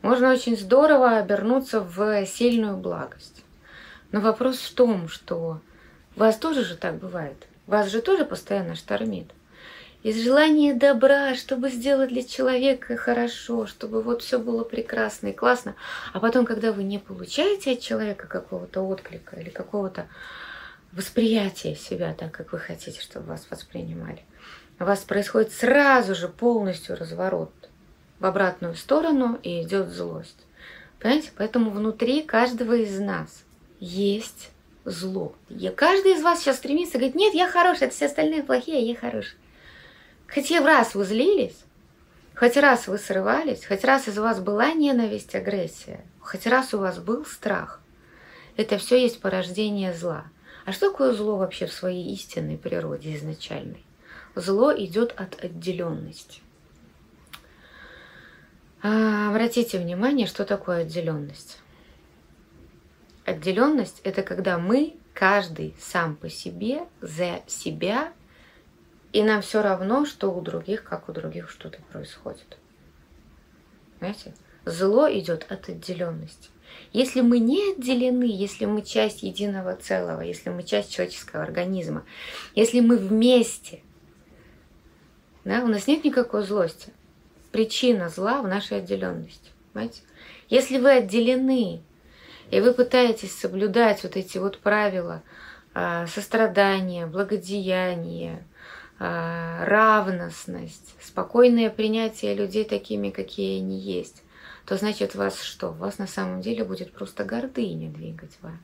можно 0.02 0.32
очень 0.32 0.56
здорово 0.56 1.18
обернуться 1.18 1.80
в 1.80 2.24
сильную 2.26 2.76
благость. 2.76 3.44
Но 4.12 4.20
вопрос 4.20 4.58
в 4.58 4.74
том, 4.74 5.08
что 5.08 5.60
у 6.16 6.20
вас 6.20 6.36
тоже 6.36 6.64
же 6.64 6.76
так 6.76 6.96
бывает. 6.98 7.46
Вас 7.66 7.90
же 7.90 8.00
тоже 8.00 8.24
постоянно 8.24 8.74
штормит. 8.74 9.32
Из 10.04 10.22
желания 10.22 10.74
добра, 10.74 11.34
чтобы 11.34 11.70
сделать 11.70 12.10
для 12.10 12.22
человека 12.22 12.96
хорошо, 12.96 13.66
чтобы 13.66 14.00
вот 14.00 14.22
все 14.22 14.38
было 14.38 14.62
прекрасно 14.62 15.28
и 15.28 15.32
классно. 15.32 15.74
А 16.12 16.20
потом, 16.20 16.46
когда 16.46 16.72
вы 16.72 16.84
не 16.84 16.98
получаете 16.98 17.72
от 17.72 17.80
человека 17.80 18.28
какого-то 18.28 18.82
отклика 18.82 19.36
или 19.36 19.50
какого-то 19.50 20.06
восприятия 20.92 21.74
себя 21.74 22.14
так, 22.14 22.30
как 22.30 22.52
вы 22.52 22.60
хотите, 22.60 23.00
чтобы 23.00 23.26
вас 23.26 23.48
воспринимали, 23.50 24.22
у 24.78 24.84
вас 24.84 25.00
происходит 25.00 25.52
сразу 25.52 26.14
же 26.14 26.28
полностью 26.28 26.96
разворот 26.96 27.52
в 28.20 28.26
обратную 28.26 28.74
сторону 28.74 29.38
и 29.42 29.62
идет 29.62 29.88
злость. 29.88 30.36
Понимаете? 31.00 31.30
Поэтому 31.36 31.70
внутри 31.70 32.22
каждого 32.22 32.74
из 32.74 32.98
нас 32.98 33.44
есть 33.80 34.50
зло. 34.84 35.34
И 35.48 35.68
каждый 35.68 36.12
из 36.12 36.22
вас 36.22 36.40
сейчас 36.40 36.56
стремится 36.56 36.98
говорить, 36.98 37.14
нет, 37.14 37.34
я 37.34 37.48
хороший, 37.48 37.84
это 37.84 37.94
все 37.94 38.06
остальные 38.06 38.42
плохие, 38.42 38.78
а 38.78 38.80
я 38.80 38.96
хороший. 38.96 39.36
Хоть 40.32 40.50
в 40.50 40.64
раз 40.64 40.94
вы 40.94 41.04
злились, 41.04 41.64
хоть 42.34 42.56
раз 42.56 42.86
вы 42.86 42.98
срывались, 42.98 43.64
хоть 43.64 43.84
раз 43.84 44.08
из 44.08 44.18
вас 44.18 44.40
была 44.40 44.72
ненависть, 44.72 45.34
агрессия, 45.34 46.04
хоть 46.20 46.46
раз 46.46 46.74
у 46.74 46.78
вас 46.78 46.98
был 46.98 47.24
страх, 47.24 47.80
это 48.56 48.76
все 48.78 49.00
есть 49.00 49.20
порождение 49.20 49.94
зла. 49.94 50.24
А 50.64 50.72
что 50.72 50.90
такое 50.90 51.12
зло 51.12 51.36
вообще 51.36 51.66
в 51.66 51.72
своей 51.72 52.12
истинной 52.12 52.58
природе 52.58 53.16
изначальной? 53.16 53.84
Зло 54.34 54.74
идет 54.76 55.14
от 55.16 55.42
отделенности. 55.42 56.42
А, 58.82 59.30
обратите 59.30 59.78
внимание, 59.78 60.26
что 60.26 60.44
такое 60.44 60.82
отделенность. 60.82 61.58
Отделенность– 63.24 64.00
это 64.04 64.22
когда 64.22 64.58
мы, 64.58 64.96
каждый 65.14 65.74
сам 65.80 66.16
по 66.16 66.28
себе, 66.28 66.86
за 67.00 67.42
себя, 67.46 68.12
и 69.12 69.22
нам 69.22 69.42
все 69.42 69.62
равно, 69.62 70.06
что 70.06 70.32
у 70.32 70.40
других, 70.40 70.84
как 70.84 71.08
у 71.08 71.12
других 71.12 71.50
что-то 71.50 71.80
происходит. 71.90 72.58
Знаете? 73.98 74.34
Зло 74.64 75.10
идет 75.10 75.50
от 75.50 75.68
отделенности. 75.68 76.50
Если 76.92 77.20
мы 77.20 77.38
не 77.38 77.72
отделены, 77.72 78.24
если 78.24 78.66
мы 78.66 78.82
часть 78.82 79.22
единого 79.22 79.74
целого, 79.74 80.20
если 80.20 80.50
мы 80.50 80.62
часть 80.62 80.92
человеческого 80.92 81.42
организма, 81.42 82.04
если 82.54 82.80
мы 82.80 82.96
вместе, 82.96 83.82
да, 85.44 85.64
у 85.64 85.66
нас 85.66 85.86
нет 85.86 86.04
никакой 86.04 86.44
злости. 86.44 86.92
Причина 87.58 88.08
зла 88.08 88.40
в 88.40 88.46
нашей 88.46 88.78
отделенности. 88.78 89.50
Понимаете? 89.72 90.02
Если 90.48 90.78
вы 90.78 90.92
отделены, 90.92 91.82
и 92.52 92.60
вы 92.60 92.72
пытаетесь 92.72 93.36
соблюдать 93.36 94.04
вот 94.04 94.16
эти 94.16 94.38
вот 94.38 94.60
правила 94.60 95.24
а, 95.74 96.06
сострадания, 96.06 97.08
благодеяния, 97.08 98.46
а, 99.00 99.64
равностность, 99.64 100.94
спокойное 101.02 101.68
принятие 101.68 102.36
людей 102.36 102.64
такими, 102.64 103.10
какие 103.10 103.58
они 103.58 103.76
есть, 103.76 104.22
то 104.64 104.76
значит 104.76 105.16
вас 105.16 105.42
что? 105.42 105.72
Вас 105.72 105.98
на 105.98 106.06
самом 106.06 106.42
деле 106.42 106.62
будет 106.62 106.92
просто 106.92 107.24
гордыня 107.24 107.90
двигать 107.90 108.38
вами. 108.40 108.60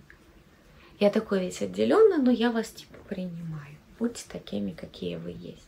Я 1.00 1.10
такой 1.10 1.40
весь 1.40 1.62
отделенный, 1.62 2.18
но 2.18 2.30
я 2.30 2.52
вас 2.52 2.68
типа 2.68 2.98
принимаю. 3.08 3.74
Будьте 3.98 4.22
такими, 4.30 4.70
какие 4.70 5.16
вы 5.16 5.30
есть. 5.30 5.66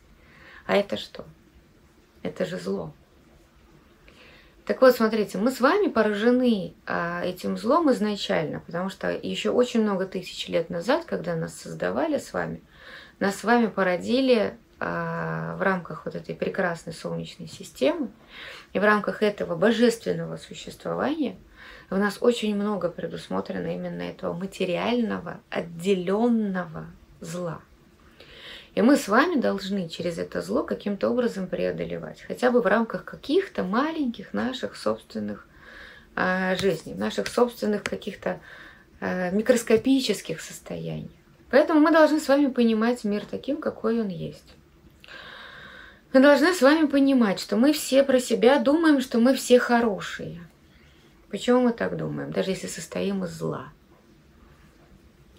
А 0.66 0.76
это 0.76 0.96
что? 0.96 1.24
Это 2.22 2.44
же 2.44 2.56
зло. 2.56 2.94
Так 4.66 4.80
вот, 4.80 4.96
смотрите, 4.96 5.38
мы 5.38 5.52
с 5.52 5.60
вами 5.60 5.86
поражены 5.86 6.74
а, 6.86 7.22
этим 7.24 7.56
злом 7.56 7.92
изначально, 7.92 8.58
потому 8.58 8.90
что 8.90 9.12
еще 9.12 9.50
очень 9.50 9.82
много 9.82 10.06
тысяч 10.06 10.48
лет 10.48 10.70
назад, 10.70 11.04
когда 11.04 11.36
нас 11.36 11.54
создавали 11.54 12.18
с 12.18 12.32
вами, 12.32 12.60
нас 13.20 13.36
с 13.36 13.44
вами 13.44 13.68
породили 13.68 14.58
а, 14.80 15.54
в 15.56 15.62
рамках 15.62 16.04
вот 16.04 16.16
этой 16.16 16.34
прекрасной 16.34 16.94
Солнечной 16.94 17.46
системы 17.46 18.10
и 18.72 18.80
в 18.80 18.84
рамках 18.84 19.22
этого 19.22 19.54
божественного 19.54 20.36
существования 20.36 21.36
в 21.88 21.96
нас 21.96 22.18
очень 22.20 22.56
много 22.56 22.88
предусмотрено 22.88 23.72
именно 23.72 24.02
этого 24.02 24.32
материального, 24.32 25.38
отделенного 25.48 26.86
зла. 27.20 27.60
И 28.76 28.82
мы 28.82 28.98
с 28.98 29.08
вами 29.08 29.40
должны 29.40 29.88
через 29.88 30.18
это 30.18 30.42
зло 30.42 30.62
каким-то 30.62 31.08
образом 31.08 31.46
преодолевать, 31.46 32.20
хотя 32.20 32.50
бы 32.50 32.60
в 32.60 32.66
рамках 32.66 33.06
каких-то 33.06 33.64
маленьких 33.64 34.34
наших 34.34 34.76
собственных 34.76 35.46
э, 36.14 36.54
жизней, 36.56 36.94
наших 36.94 37.26
собственных 37.26 37.82
каких-то 37.82 38.38
э, 39.00 39.34
микроскопических 39.34 40.42
состояний. 40.42 41.16
Поэтому 41.50 41.80
мы 41.80 41.90
должны 41.90 42.20
с 42.20 42.28
вами 42.28 42.48
понимать 42.48 43.02
мир 43.04 43.24
таким, 43.24 43.62
какой 43.62 43.98
он 43.98 44.08
есть. 44.08 44.54
Мы 46.12 46.20
должны 46.20 46.52
с 46.52 46.60
вами 46.60 46.86
понимать, 46.86 47.40
что 47.40 47.56
мы 47.56 47.72
все 47.72 48.02
про 48.02 48.20
себя 48.20 48.58
думаем, 48.58 49.00
что 49.00 49.20
мы 49.20 49.34
все 49.34 49.58
хорошие. 49.58 50.46
Почему 51.30 51.62
мы 51.62 51.72
так 51.72 51.96
думаем, 51.96 52.30
даже 52.30 52.50
если 52.50 52.66
состоим 52.66 53.24
из 53.24 53.30
зла? 53.30 53.72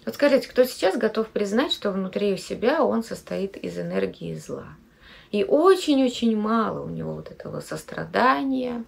Вот 0.08 0.14
скажите, 0.14 0.48
кто 0.48 0.64
сейчас 0.64 0.96
готов 0.96 1.28
признать, 1.28 1.70
что 1.70 1.90
внутри 1.90 2.32
у 2.32 2.38
себя 2.38 2.82
он 2.82 3.04
состоит 3.04 3.58
из 3.58 3.78
энергии 3.78 4.34
зла? 4.36 4.68
И 5.32 5.44
очень-очень 5.44 6.34
мало 6.34 6.82
у 6.82 6.88
него 6.88 7.12
вот 7.12 7.30
этого 7.30 7.60
сострадания, 7.60 8.86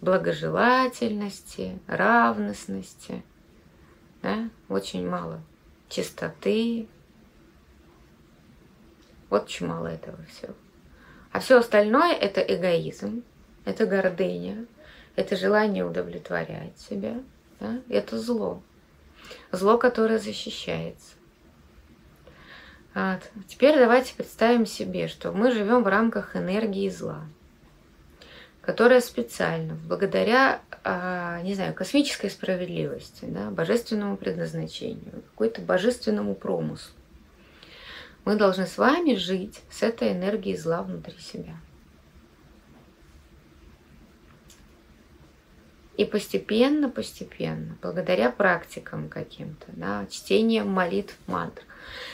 благожелательности, 0.00 1.80
равностности. 1.88 3.24
Да? 4.22 4.48
Очень 4.68 5.08
мало 5.08 5.40
чистоты. 5.88 6.86
Вот 9.28 9.46
очень 9.46 9.66
мало 9.66 9.88
этого 9.88 10.18
всего. 10.26 10.54
А 11.32 11.40
все 11.40 11.58
остальное 11.58 12.12
это 12.14 12.40
эгоизм, 12.42 13.24
это 13.64 13.86
гордыня, 13.86 14.66
это 15.16 15.34
желание 15.34 15.84
удовлетворять 15.84 16.78
себя, 16.78 17.20
да? 17.58 17.80
это 17.88 18.20
зло 18.20 18.62
зло, 19.52 19.78
которое 19.78 20.18
защищается. 20.18 21.14
Вот. 22.94 23.20
Теперь 23.46 23.76
давайте 23.78 24.14
представим 24.14 24.64
себе, 24.64 25.06
что 25.08 25.30
мы 25.32 25.52
живем 25.52 25.82
в 25.82 25.86
рамках 25.86 26.34
энергии 26.34 26.88
зла, 26.88 27.24
которая 28.62 29.02
специально, 29.02 29.74
благодаря, 29.74 30.62
а, 30.82 31.42
не 31.42 31.54
знаю, 31.54 31.74
космической 31.74 32.30
справедливости, 32.30 33.26
да, 33.26 33.50
божественному 33.50 34.16
предназначению, 34.16 35.22
какой-то 35.30 35.60
божественному 35.60 36.34
промыслу, 36.34 36.94
мы 38.24 38.36
должны 38.36 38.66
с 38.66 38.78
вами 38.78 39.14
жить 39.14 39.60
с 39.70 39.82
этой 39.82 40.12
энергией 40.12 40.56
зла 40.56 40.82
внутри 40.82 41.18
себя. 41.18 41.54
И 45.96 46.04
постепенно, 46.04 46.90
постепенно, 46.90 47.76
благодаря 47.80 48.30
практикам 48.30 49.08
каким-то, 49.08 49.66
да, 49.68 50.06
чтением 50.10 50.68
молитв, 50.68 51.16
мантр, 51.26 51.62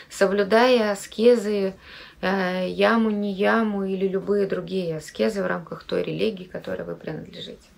соблюдая 0.08 0.92
аскезы, 0.92 1.74
э, 2.20 2.68
яму, 2.68 3.10
не 3.10 3.32
яму 3.32 3.84
или 3.84 4.06
любые 4.06 4.46
другие 4.46 4.96
аскезы 4.96 5.42
в 5.42 5.46
рамках 5.46 5.82
той 5.82 6.04
религии, 6.04 6.44
которой 6.44 6.82
вы 6.82 6.94
принадлежите, 6.94 7.68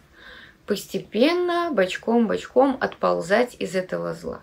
постепенно, 0.67 1.71
бочком-бочком 1.73 2.77
отползать 2.81 3.57
из 3.59 3.75
этого 3.75 4.13
зла. 4.13 4.43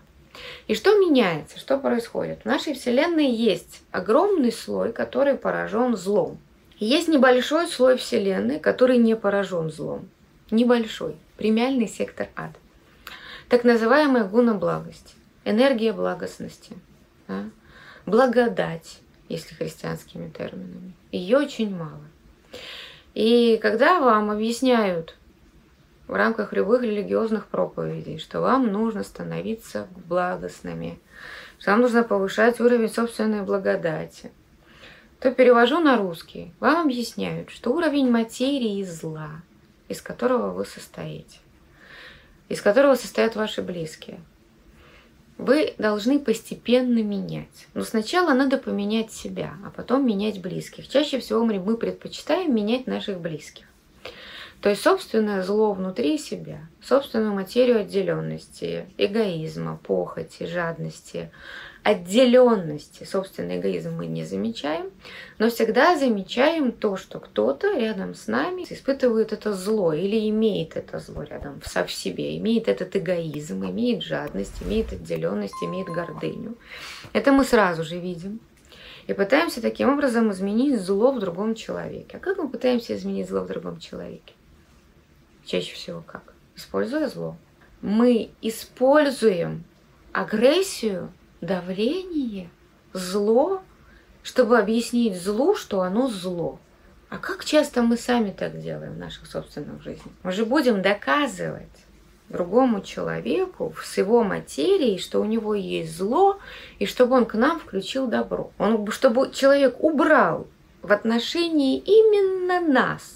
И 0.68 0.74
что 0.74 0.98
меняется, 0.98 1.60
что 1.60 1.78
происходит? 1.78 2.42
В 2.42 2.46
нашей 2.46 2.74
Вселенной 2.74 3.30
есть 3.30 3.84
огромный 3.92 4.52
слой, 4.52 4.94
который 4.94 5.36
поражен 5.36 5.96
злом. 5.96 6.40
И 6.80 6.86
есть 6.86 7.08
небольшой 7.08 7.68
слой 7.68 7.98
Вселенной, 7.98 8.60
который 8.60 8.98
не 8.98 9.16
поражен 9.16 9.70
злом. 9.70 10.10
Небольшой 10.52 11.16
премиальный 11.38 11.88
сектор 11.88 12.28
ад. 12.36 12.52
Так 13.48 13.64
называемая 13.64 14.26
гуна 14.26 14.54
благости, 14.54 15.16
энергия 15.46 15.94
благостности, 15.94 16.78
да? 17.30 17.46
благодать, 18.06 19.00
если 19.30 19.56
христианскими 19.56 20.30
терминами. 20.30 20.92
Ее 21.14 21.38
очень 21.38 21.74
мало. 21.74 22.02
И 23.14 23.60
когда 23.62 24.02
вам 24.02 24.30
объясняют 24.30 25.16
в 26.08 26.14
рамках 26.14 26.52
любых 26.52 26.82
религиозных 26.82 27.48
проповедей, 27.48 28.18
что 28.18 28.42
вам 28.42 28.68
нужно 28.68 29.04
становиться 29.04 29.88
благостными, 30.06 31.00
что 31.60 31.72
вам 31.72 31.82
нужно 31.82 32.04
повышать 32.04 32.60
уровень 32.60 32.90
собственной 32.90 33.44
благодати, 33.44 34.32
то 35.22 35.32
перевожу 35.32 35.80
на 35.80 35.98
русский. 35.98 36.54
Вам 36.60 36.88
объясняют, 36.88 37.52
что 37.52 37.72
уровень 37.72 38.12
материи 38.12 38.84
зла– 38.84 39.44
из 39.92 40.02
которого 40.02 40.52
вы 40.52 40.66
состоите, 40.66 41.38
из 42.50 42.62
которого 42.62 42.96
состоят 42.96 43.36
ваши 43.36 43.62
близкие. 43.62 44.20
Вы 45.38 45.74
должны 45.78 46.20
постепенно 46.20 47.02
менять. 47.02 47.68
Но 47.74 47.84
сначала 47.84 48.34
надо 48.34 48.58
поменять 48.58 49.12
себя, 49.12 49.56
а 49.66 49.72
потом 49.72 50.06
менять 50.06 50.42
близких. 50.42 50.88
Чаще 50.88 51.20
всего 51.20 51.44
мы 51.44 51.78
предпочитаем 51.78 52.54
менять 52.54 52.86
наших 52.86 53.20
близких. 53.20 53.66
То 54.62 54.70
есть 54.70 54.84
собственное 54.84 55.42
зло 55.42 55.74
внутри 55.74 56.20
себя, 56.20 56.68
собственную 56.84 57.34
материю 57.34 57.80
отделенности, 57.80 58.86
эгоизма, 58.98 59.80
похоти, 59.82 60.46
жадности, 60.46 61.32
отделенности, 61.84 63.04
собственный 63.04 63.58
эгоизм 63.60 63.96
мы 63.96 64.06
не 64.06 64.24
замечаем, 64.24 64.92
но 65.40 65.50
всегда 65.50 65.98
замечаем 65.98 66.72
то, 66.72 66.96
что 66.96 67.20
кто-то 67.20 67.76
рядом 67.76 68.14
с 68.14 68.28
нами 68.28 68.66
испытывает 68.70 69.34
это 69.34 69.54
зло 69.54 69.92
или 69.92 70.30
имеет 70.30 70.78
это 70.78 71.00
зло 71.00 71.24
рядом 71.24 71.60
в 71.60 71.92
себе, 71.92 72.38
имеет 72.38 72.68
этот 72.68 72.96
эгоизм, 72.96 73.66
имеет 73.66 74.04
жадность, 74.04 74.62
имеет 74.62 74.94
отделенность, 74.94 75.56
имеет 75.64 75.88
гордыню. 75.88 76.56
Это 77.14 77.32
мы 77.32 77.44
сразу 77.44 77.84
же 77.84 77.98
видим. 77.98 78.40
И 79.08 79.14
пытаемся 79.14 79.62
таким 79.62 79.90
образом 79.90 80.32
изменить 80.32 80.80
зло 80.80 81.12
в 81.12 81.20
другом 81.20 81.56
человеке. 81.56 82.18
А 82.18 82.20
как 82.20 82.38
мы 82.38 82.48
пытаемся 82.48 82.96
изменить 82.96 83.28
зло 83.28 83.42
в 83.42 83.48
другом 83.48 83.80
человеке? 83.80 84.34
Чаще 85.46 85.74
всего 85.74 86.04
как? 86.06 86.36
Используя 86.56 87.08
зло. 87.08 87.36
Мы 87.82 88.30
используем 88.44 89.64
агрессию 90.14 91.12
давление, 91.42 92.50
зло, 92.94 93.62
чтобы 94.24 94.58
объяснить 94.60 95.22
злу, 95.22 95.56
что 95.56 95.82
оно 95.82 96.08
зло. 96.08 96.60
А 97.10 97.18
как 97.18 97.44
часто 97.44 97.82
мы 97.82 97.98
сами 97.98 98.32
так 98.32 98.62
делаем 98.62 98.94
в 98.94 98.98
наших 98.98 99.28
собственных 99.28 99.84
жизнях? 99.84 100.14
Мы 100.24 100.32
же 100.32 100.46
будем 100.46 100.82
доказывать 100.82 101.68
другому 102.30 102.82
человеку 102.82 103.76
с 103.84 103.98
его 103.98 104.24
материей, 104.24 104.98
что 104.98 105.20
у 105.20 105.26
него 105.26 105.54
есть 105.54 105.98
зло, 105.98 106.40
и 106.80 106.86
чтобы 106.86 107.18
он 107.18 107.26
к 107.26 107.34
нам 107.34 107.60
включил 107.60 108.08
добро. 108.08 108.52
Он, 108.58 108.90
чтобы 108.92 109.32
человек 109.34 109.84
убрал 109.84 110.48
в 110.82 110.92
отношении 110.92 111.78
именно 111.78 112.62
нас 112.62 113.16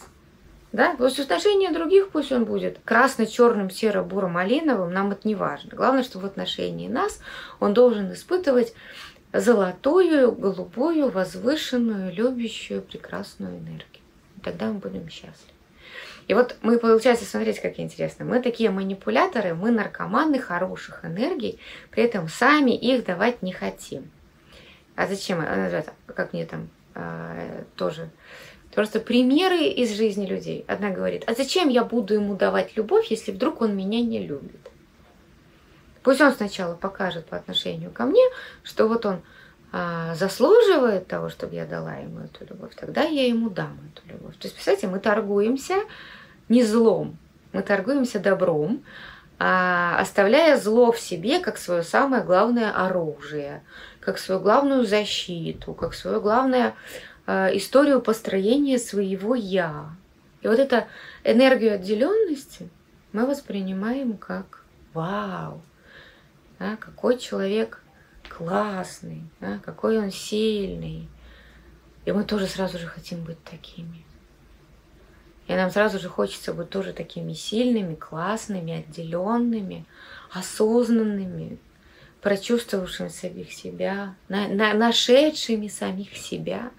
да? 0.76 0.96
Есть 1.00 1.20
отношения 1.20 1.72
других 1.72 2.10
пусть 2.10 2.32
он 2.32 2.46
будет 2.46 2.80
красно-черным, 2.84 3.70
серо-буро-малиновым, 3.70 4.92
нам 4.92 5.12
это 5.12 5.28
не 5.28 5.36
важно. 5.36 5.76
Главное, 5.76 6.04
что 6.04 6.20
в 6.20 6.26
отношении 6.26 6.88
нас 6.88 7.20
он 7.60 7.74
должен 7.74 8.12
испытывать 8.14 8.74
золотую, 9.32 10.32
голубую, 10.34 11.10
возвышенную, 11.10 12.14
любящую, 12.14 12.82
прекрасную 12.82 13.58
энергию. 13.58 14.04
И 14.38 14.42
тогда 14.42 14.68
мы 14.68 14.80
будем 14.80 15.10
счастливы. 15.10 15.52
И 16.28 16.34
вот 16.34 16.58
мы, 16.62 16.80
получается, 16.80 17.26
смотрите, 17.26 17.62
как 17.62 17.80
интересно. 17.80 18.26
Мы 18.26 18.42
такие 18.42 18.70
манипуляторы, 18.72 19.54
мы 19.54 19.72
наркоманы 19.72 20.40
хороших 20.40 21.06
энергий, 21.06 21.60
при 21.92 22.04
этом 22.04 22.28
сами 22.28 22.72
их 22.72 23.06
давать 23.06 23.42
не 23.42 23.54
хотим. 23.54 24.10
А 24.96 25.08
зачем? 25.08 25.44
Как 26.08 26.34
мне 26.34 26.46
там 26.46 26.70
э, 26.96 27.64
тоже 27.76 28.10
Просто 28.76 29.00
примеры 29.00 29.68
из 29.68 29.96
жизни 29.96 30.26
людей. 30.26 30.66
Одна 30.68 30.90
говорит, 30.90 31.24
а 31.28 31.34
зачем 31.34 31.70
я 31.70 31.86
буду 31.86 32.14
ему 32.14 32.36
давать 32.36 32.76
любовь, 32.76 33.08
если 33.10 33.32
вдруг 33.32 33.62
он 33.62 33.76
меня 33.76 34.02
не 34.02 34.20
любит? 34.20 34.70
Пусть 36.04 36.20
он 36.20 36.34
сначала 36.34 36.76
покажет 36.76 37.26
по 37.26 37.38
отношению 37.38 37.90
ко 37.90 38.04
мне, 38.04 38.22
что 38.64 38.90
вот 38.90 39.06
он 39.06 39.22
а, 39.72 40.14
заслуживает 40.16 41.08
того, 41.08 41.30
чтобы 41.30 41.56
я 41.56 41.66
дала 41.66 41.96
ему 41.96 42.20
эту 42.20 42.46
любовь, 42.46 42.76
тогда 42.76 43.04
я 43.04 43.26
ему 43.26 43.50
дам 43.50 43.80
эту 43.94 44.14
любовь. 44.14 44.36
То 44.38 44.48
есть, 44.48 44.56
представляете, 44.56 44.88
мы 44.88 45.00
торгуемся 45.00 45.76
не 46.50 46.62
злом, 46.62 47.18
мы 47.54 47.64
торгуемся 47.64 48.20
добром, 48.20 48.84
а, 49.40 49.98
оставляя 50.00 50.58
зло 50.58 50.92
в 50.92 51.00
себе 51.00 51.40
как 51.40 51.58
свое 51.58 51.82
самое 51.82 52.24
главное 52.24 52.72
оружие, 52.72 53.64
как 54.02 54.18
свою 54.18 54.42
главную 54.42 54.86
защиту, 54.86 55.74
как 55.74 55.94
свое 55.94 56.20
главное 56.20 56.76
историю 57.28 58.02
построения 58.02 58.78
своего 58.78 59.36
я. 59.36 59.96
И 60.42 60.48
вот 60.48 60.60
эту 60.60 60.86
энергию 61.24 61.76
отделенности 61.76 62.70
мы 63.14 63.26
воспринимаем 63.26 64.18
как 64.18 64.64
вау, 64.94 65.62
да, 66.60 66.76
какой 66.78 67.18
человек 67.18 67.82
классный, 68.30 69.24
да, 69.40 69.60
какой 69.60 70.00
он 70.00 70.12
сильный. 70.12 71.10
И 72.06 72.12
мы 72.12 72.24
тоже 72.24 72.48
сразу 72.48 72.78
же 72.78 72.88
хотим 72.88 73.24
быть 73.24 73.44
такими. 73.44 74.06
И 75.48 75.54
нам 75.54 75.70
сразу 75.70 76.00
же 76.00 76.10
хочется 76.10 76.54
быть 76.54 76.70
тоже 76.70 76.94
такими 76.94 77.34
сильными, 77.34 77.96
классными, 77.96 78.80
отделенными, 78.80 79.86
осознанными, 80.32 81.60
прочувствовавшими 82.22 83.10
самих 83.10 83.54
себя, 83.54 84.16
на, 84.28 84.48
на, 84.48 84.74
нашедшими 84.74 85.68
самих 85.68 86.18
себя. 86.18 86.72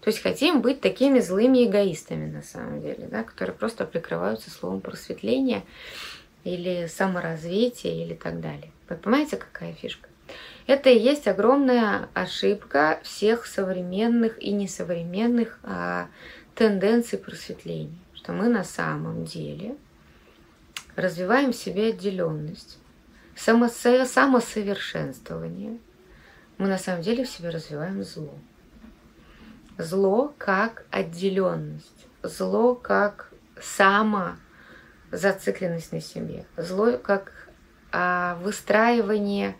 То 0.00 0.08
есть 0.08 0.22
хотим 0.22 0.62
быть 0.62 0.80
такими 0.80 1.20
злыми 1.20 1.66
эгоистами 1.66 2.30
на 2.30 2.42
самом 2.42 2.80
деле, 2.80 3.06
да, 3.10 3.22
которые 3.22 3.54
просто 3.54 3.84
прикрываются 3.84 4.50
словом 4.50 4.80
просветления 4.80 5.62
или 6.42 6.86
саморазвития 6.86 7.92
или 7.92 8.14
так 8.14 8.40
далее. 8.40 8.72
Вы 8.88 8.96
понимаете, 8.96 9.36
какая 9.36 9.74
фишка? 9.74 10.08
Это 10.66 10.88
и 10.88 10.98
есть 10.98 11.26
огромная 11.26 12.08
ошибка 12.14 13.00
всех 13.02 13.46
современных 13.46 14.40
и 14.42 14.52
несовременных 14.52 15.58
а, 15.64 16.08
тенденций 16.54 17.18
просветления, 17.18 17.98
что 18.14 18.32
мы 18.32 18.48
на 18.48 18.64
самом 18.64 19.24
деле 19.24 19.76
развиваем 20.96 21.52
в 21.52 21.56
себе 21.56 21.88
отделенность, 21.88 22.78
самосо 23.34 24.06
самосовершенствование. 24.06 25.78
Мы 26.58 26.68
на 26.68 26.78
самом 26.78 27.02
деле 27.02 27.24
в 27.24 27.28
себе 27.28 27.50
развиваем 27.50 28.02
зло. 28.04 28.34
Зло 29.80 30.34
как 30.36 30.84
отделенность, 30.90 32.08
зло 32.22 32.74
как 32.74 33.32
самозацикленность 33.60 35.92
на 35.92 36.00
себе, 36.00 36.44
зло 36.56 36.98
как 36.98 37.48
а, 37.92 38.34
выстраивание 38.42 39.54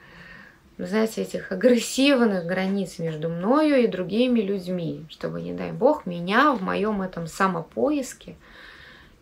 знаете, 0.87 1.23
этих 1.23 1.53
агрессивных 1.53 2.47
границ 2.47 2.99
между 2.99 3.29
мною 3.29 3.83
и 3.83 3.87
другими 3.87 4.41
людьми, 4.41 5.07
чтобы, 5.11 5.43
не 5.43 5.53
дай 5.53 5.73
бог, 5.73 6.07
меня 6.07 6.53
в 6.53 6.62
моем 6.62 7.03
этом 7.03 7.27
самопоиске 7.27 8.37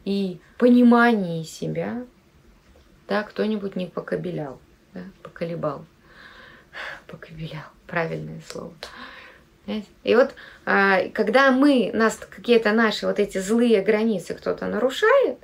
и 0.04 0.40
понимании 0.56 1.42
себя, 1.42 2.04
да, 3.08 3.22
кто-нибудь 3.22 3.76
не 3.76 3.86
покобелял, 3.86 4.60
да, 4.94 5.02
поколебал, 5.22 5.84
покобелял, 7.06 7.66
правильное 7.86 8.40
слово. 8.48 8.72
И 10.02 10.14
вот 10.14 10.34
а, 10.64 11.08
когда 11.12 11.50
мы, 11.50 11.90
нас 11.92 12.16
какие-то 12.16 12.72
наши 12.72 13.06
вот 13.06 13.18
эти 13.18 13.38
злые 13.38 13.82
границы 13.82 14.34
кто-то 14.34 14.66
нарушает, 14.66 15.38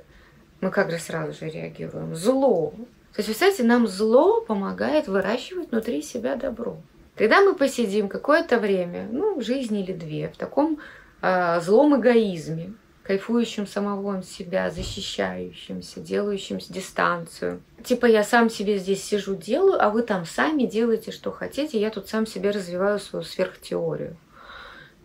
мы 0.61 0.71
как 0.71 0.91
же 0.91 0.97
сразу 0.97 1.33
же 1.33 1.49
реагируем. 1.49 2.15
Зло, 2.15 2.73
то 3.15 3.21
есть, 3.21 3.29
представляете, 3.29 3.63
нам 3.63 3.87
зло 3.87 4.41
помогает 4.41 5.07
выращивать 5.07 5.71
внутри 5.71 6.01
себя 6.01 6.35
добро. 6.35 6.75
Тогда 7.15 7.39
мы 7.39 7.55
посидим 7.55 8.09
какое-то 8.09 8.59
время, 8.59 9.07
ну, 9.09 9.39
жизнь 9.39 9.77
или 9.77 9.93
две, 9.93 10.27
в 10.27 10.35
таком 10.35 10.79
э, 11.21 11.61
злом 11.61 11.97
эгоизме, 11.97 12.73
кайфующим 13.05 13.67
самого 13.67 14.23
себя, 14.23 14.71
защищающимся, 14.71 15.99
делающим 15.99 16.57
дистанцию. 16.57 17.61
Типа 17.83 18.07
я 18.07 18.23
сам 18.23 18.49
себе 18.49 18.79
здесь 18.79 19.03
сижу, 19.03 19.35
делаю, 19.35 19.81
а 19.81 19.91
вы 19.91 20.01
там 20.01 20.25
сами 20.25 20.63
делаете, 20.63 21.11
что 21.11 21.31
хотите, 21.31 21.79
я 21.79 21.91
тут 21.91 22.09
сам 22.09 22.25
себе 22.25 22.49
развиваю 22.49 22.99
свою 22.99 23.23
сверхтеорию. 23.23 24.17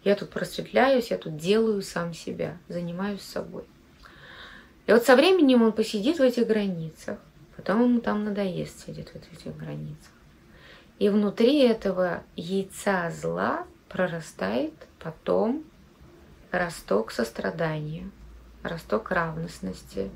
Я 0.02 0.14
тут 0.16 0.30
просветляюсь, 0.30 1.10
я 1.10 1.18
тут 1.18 1.36
делаю 1.36 1.82
сам 1.82 2.14
себя, 2.14 2.56
занимаюсь 2.68 3.20
собой. 3.20 3.64
И 4.86 4.92
вот 4.92 5.04
со 5.04 5.14
временем 5.14 5.62
он 5.62 5.72
посидит 5.72 6.18
в 6.18 6.22
этих 6.22 6.46
границах, 6.46 7.18
Потом 7.60 7.82
ему 7.82 8.00
там 8.00 8.24
надоест 8.24 8.86
сидеть 8.86 9.10
в 9.10 9.16
этих 9.16 9.54
границах. 9.54 10.12
И 10.98 11.10
внутри 11.10 11.58
этого 11.58 12.22
яйца 12.34 13.10
зла 13.10 13.66
прорастает 13.90 14.72
потом 14.98 15.64
росток 16.50 17.12
сострадания, 17.12 18.10
росток 18.62 19.10
равностности, 19.10 20.10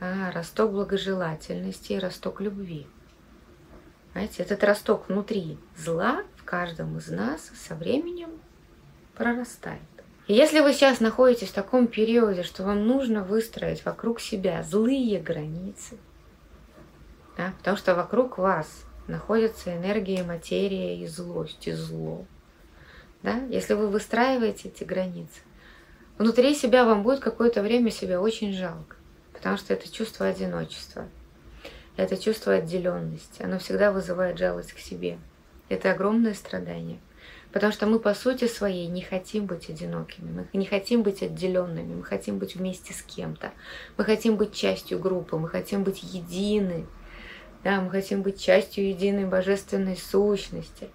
а, 0.00 0.30
росток 0.32 0.72
благожелательности 0.72 1.92
и 1.92 1.98
росток 1.98 2.40
любви. 2.40 2.86
Знаете, 4.12 4.42
этот 4.42 4.62
росток 4.64 5.08
внутри 5.08 5.58
зла 5.76 6.22
в 6.36 6.44
каждом 6.44 6.98
из 6.98 7.08
нас 7.08 7.50
со 7.54 7.74
временем 7.74 8.30
прорастает. 9.14 9.80
И 10.26 10.34
если 10.34 10.60
вы 10.60 10.72
сейчас 10.72 11.00
находитесь 11.00 11.48
в 11.48 11.54
таком 11.54 11.86
периоде, 11.86 12.42
что 12.42 12.62
вам 12.62 12.86
нужно 12.86 13.24
выстроить 13.24 13.84
вокруг 13.84 14.20
себя 14.20 14.62
злые 14.62 15.20
границы– 15.20 15.98
да? 17.36 17.52
Потому 17.58 17.76
что 17.76 17.94
вокруг 17.94 18.38
вас 18.38 18.84
находится 19.08 19.76
энергия, 19.76 20.22
материя 20.22 20.98
и 20.98 21.06
злость, 21.06 21.66
и 21.66 21.72
зло. 21.72 22.26
Да? 23.22 23.36
Если 23.50 23.74
вы 23.74 23.88
выстраиваете 23.88 24.68
эти 24.68 24.84
границы, 24.84 25.40
внутри 26.18 26.54
себя 26.54 26.84
вам 26.84 27.02
будет 27.02 27.20
какое-то 27.20 27.62
время 27.62 27.90
себя 27.90 28.20
очень 28.20 28.52
жалко, 28.52 28.96
потому 29.32 29.56
что 29.56 29.72
это 29.74 29.90
чувство 29.90 30.26
одиночества, 30.26 31.08
это 31.96 32.16
чувство 32.16 32.54
отделенности, 32.54 33.42
оно 33.42 33.58
всегда 33.58 33.92
вызывает 33.92 34.38
жалость 34.38 34.72
к 34.72 34.78
себе. 34.78 35.18
Это 35.68 35.92
огромное 35.92 36.34
страдание. 36.34 36.98
Потому 37.52 37.72
что 37.72 37.86
мы 37.86 37.98
по 37.98 38.14
сути 38.14 38.48
своей 38.48 38.86
не 38.86 39.02
хотим 39.02 39.44
быть 39.44 39.68
одинокими, 39.68 40.30
мы 40.30 40.58
не 40.58 40.64
хотим 40.64 41.02
быть 41.02 41.22
отделенными, 41.22 41.94
мы 41.94 42.02
хотим 42.02 42.38
быть 42.38 42.56
вместе 42.56 42.94
с 42.94 43.02
кем-то, 43.02 43.52
мы 43.98 44.04
хотим 44.04 44.36
быть 44.36 44.54
частью 44.54 44.98
группы, 44.98 45.36
мы 45.36 45.48
хотим 45.48 45.84
быть 45.84 46.02
едины, 46.02 46.86
да, 47.62 47.80
мы 47.82 47.90
хотим 47.90 48.22
быть 48.22 48.40
частью 48.40 48.88
единой 48.88 49.26
божественной 49.26 49.98
сущности. 49.98 50.88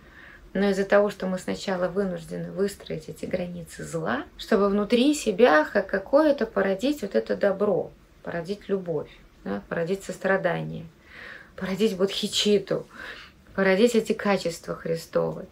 Но 0.54 0.70
из-за 0.70 0.86
того, 0.86 1.10
что 1.10 1.28
мы 1.28 1.38
сначала 1.38 1.88
вынуждены 1.88 2.52
выстроить 2.52 3.10
эти 3.10 3.26
границы 3.26 3.84
зла, 3.84 4.26
чтобы 4.38 4.70
внутри 4.70 5.14
себя 5.14 5.66
какое-то 5.66 6.46
породить 6.46 7.02
вот 7.02 7.16
это 7.16 7.36
добро, 7.36 7.92
породить 8.24 8.68
любовь, 8.68 9.10
да, 9.44 9.62
породить 9.70 10.04
сострадание, 10.04 10.86
породить 11.56 11.96
бодхичиту, 11.96 12.88
породить 13.56 13.96
эти 13.96 14.14
качества 14.14 14.76
Христовы. 14.76 15.46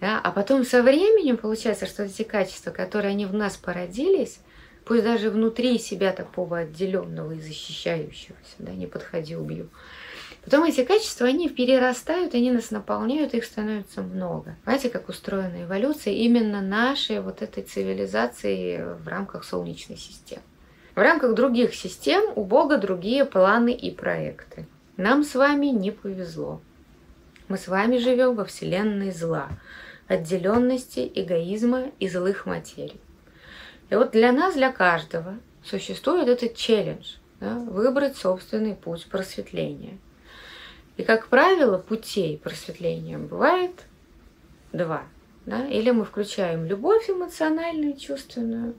Да? 0.00 0.20
А 0.22 0.30
потом 0.32 0.64
со 0.64 0.82
временем 0.82 1.36
получается, 1.36 1.86
что 1.86 2.04
эти 2.04 2.22
качества, 2.22 2.70
которые 2.70 3.10
они 3.10 3.26
в 3.26 3.34
нас 3.34 3.56
породились, 3.56 4.38
пусть 4.84 5.04
даже 5.04 5.30
внутри 5.30 5.78
себя 5.78 6.12
такого 6.12 6.58
отделенного 6.58 7.32
и 7.32 7.40
защищающегося, 7.40 8.54
да, 8.58 8.72
не 8.72 8.86
подходи, 8.86 9.36
убью, 9.36 9.68
Потом 10.44 10.64
эти 10.64 10.84
качества, 10.84 11.26
они 11.26 11.48
перерастают, 11.48 12.34
они 12.34 12.50
нас 12.50 12.70
наполняют, 12.70 13.32
их 13.32 13.44
становится 13.44 14.02
много. 14.02 14.56
Знаете, 14.64 14.90
как 14.90 15.08
устроена 15.08 15.64
эволюция 15.64 16.12
именно 16.12 16.60
нашей 16.60 17.20
вот 17.20 17.40
этой 17.40 17.62
цивилизации 17.62 18.84
в 19.02 19.08
рамках 19.08 19.44
Солнечной 19.44 19.96
системы. 19.96 20.42
В 20.94 20.98
рамках 20.98 21.34
других 21.34 21.74
систем 21.74 22.22
у 22.36 22.44
Бога 22.44 22.76
другие 22.76 23.24
планы 23.24 23.72
и 23.72 23.90
проекты. 23.90 24.66
Нам 24.98 25.24
с 25.24 25.34
вами 25.34 25.66
не 25.66 25.90
повезло. 25.90 26.60
Мы 27.48 27.56
с 27.56 27.66
вами 27.66 27.96
живем 27.96 28.36
во 28.36 28.44
вселенной 28.44 29.12
зла, 29.12 29.48
отделенности, 30.08 31.10
эгоизма 31.14 31.90
и 31.98 32.08
злых 32.08 32.44
материй. 32.44 33.00
И 33.88 33.94
вот 33.94 34.12
для 34.12 34.30
нас, 34.30 34.54
для 34.54 34.70
каждого, 34.70 35.38
существует 35.64 36.28
этот 36.28 36.54
челлендж 36.54 37.14
да, 37.40 37.54
выбрать 37.54 38.18
собственный 38.18 38.74
путь 38.74 39.06
просветления– 39.06 39.96
и, 40.96 41.02
как 41.02 41.28
правило, 41.28 41.78
путей 41.78 42.38
просветления 42.38 43.18
бывает 43.18 43.72
два. 44.72 45.02
Да? 45.46 45.66
Или 45.66 45.90
мы 45.90 46.04
включаем 46.04 46.64
любовь 46.64 47.10
эмоциональную, 47.10 47.96
чувственную, 47.96 48.74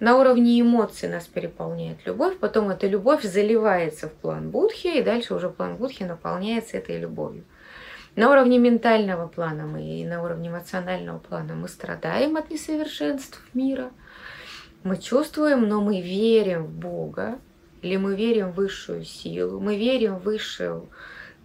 на 0.00 0.18
уровне 0.18 0.60
эмоций 0.60 1.08
нас 1.08 1.26
переполняет 1.26 2.04
любовь, 2.04 2.36
потом 2.38 2.68
эта 2.68 2.86
любовь 2.86 3.22
заливается 3.22 4.08
в 4.08 4.12
план 4.12 4.50
Будхи, 4.50 4.88
и 4.98 5.02
дальше 5.02 5.34
уже 5.34 5.48
план 5.48 5.76
Будхи 5.76 6.02
наполняется 6.02 6.76
этой 6.76 6.98
любовью. 6.98 7.44
На 8.16 8.30
уровне 8.30 8.58
ментального 8.58 9.28
плана 9.28 9.66
мы 9.66 9.82
и 9.82 10.04
на 10.04 10.22
уровне 10.22 10.48
эмоционального 10.48 11.18
плана 11.18 11.54
мы 11.54 11.68
страдаем 11.68 12.36
от 12.36 12.50
несовершенств 12.50 13.40
мира. 13.54 13.90
Мы 14.82 14.98
чувствуем, 14.98 15.68
но 15.68 15.80
мы 15.80 16.00
верим 16.00 16.64
в 16.64 16.70
Бога, 16.70 17.38
или 17.84 17.96
мы 17.96 18.16
верим 18.16 18.50
в 18.50 18.54
высшую 18.54 19.04
силу, 19.04 19.60
мы 19.60 19.76
верим 19.76 20.16
в 20.16 20.22
высшую 20.22 20.88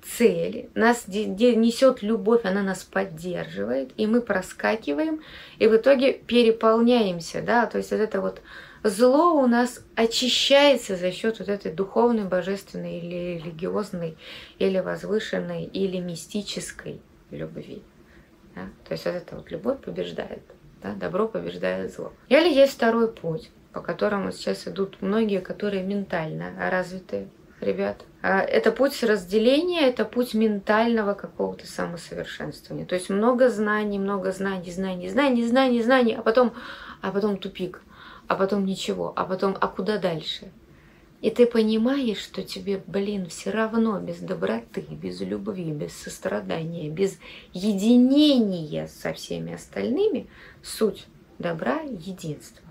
цель, 0.02 0.70
нас 0.74 1.06
несет 1.08 2.02
любовь, 2.02 2.46
она 2.46 2.64
нас 2.64 2.84
поддерживает, 2.84 3.92
и 3.98 4.08
мы 4.08 4.22
проскакиваем, 4.22 5.22
и 5.58 5.68
в 5.68 5.76
итоге 5.76 6.14
переполняемся, 6.14 7.42
да, 7.42 7.66
то 7.66 7.78
есть 7.78 7.92
вот 7.92 8.00
это 8.00 8.22
вот 8.22 8.42
зло 8.84 9.34
у 9.34 9.48
нас 9.48 9.84
очищается 9.96 10.96
за 10.96 11.12
счет 11.12 11.40
вот 11.40 11.50
этой 11.50 11.74
духовной, 11.74 12.24
божественной 12.24 13.00
или 13.00 13.40
религиозной, 13.40 14.18
или 14.60 14.80
возвышенной, 14.80 15.66
или 15.66 15.98
мистической 15.98 17.02
любви. 17.32 17.84
Да? 18.56 18.70
То 18.88 18.94
есть 18.94 19.04
вот 19.04 19.16
эта 19.16 19.36
вот 19.36 19.52
любовь 19.52 19.82
побеждает, 19.82 20.44
да? 20.82 20.94
добро 20.94 21.28
побеждает 21.28 21.94
зло. 21.94 22.14
Или 22.30 22.50
есть 22.54 22.74
второй 22.74 23.12
путь, 23.12 23.52
по 23.74 23.82
которому 23.82 24.32
сейчас 24.32 24.68
идут 24.68 25.02
многие, 25.02 25.42
которые 25.42 25.84
ментально 25.84 26.54
развитые 26.70 27.28
ребят. 27.62 27.98
А 28.22 28.40
это 28.40 28.72
путь 28.72 29.04
разделения, 29.04 29.88
это 29.88 30.06
путь 30.06 30.34
ментального 30.34 31.14
какого-то 31.14 31.68
самосовершенствования. 31.68 32.86
То 32.86 32.96
есть 32.96 33.10
много 33.10 33.50
знаний, 33.50 34.00
много 34.00 34.32
знаний, 34.32 34.72
знаний, 34.72 35.10
знаний, 35.10 35.46
знаний, 35.46 35.82
знаний, 35.82 36.16
а 36.16 36.22
потом, 36.22 36.54
а 37.02 37.12
потом 37.12 37.38
тупик 37.38 37.82
а 38.30 38.36
потом 38.36 38.64
ничего, 38.64 39.12
а 39.16 39.26
потом, 39.26 39.58
а 39.60 39.68
куда 39.68 39.98
дальше? 39.98 40.52
И 41.20 41.32
ты 41.32 41.48
понимаешь, 41.48 42.20
что 42.20 42.44
тебе, 42.44 42.82
блин, 42.86 43.26
все 43.28 43.50
равно 43.50 44.00
без 44.00 44.20
доброты, 44.20 44.82
без 44.82 45.20
любви, 45.20 45.72
без 45.72 45.94
сострадания, 45.94 46.90
без 46.90 47.18
единения 47.54 48.88
со 48.88 49.14
всеми 49.14 49.54
остальными 49.54 50.28
суть 50.64 51.08
добра– 51.40 51.82
единство. 51.82 52.69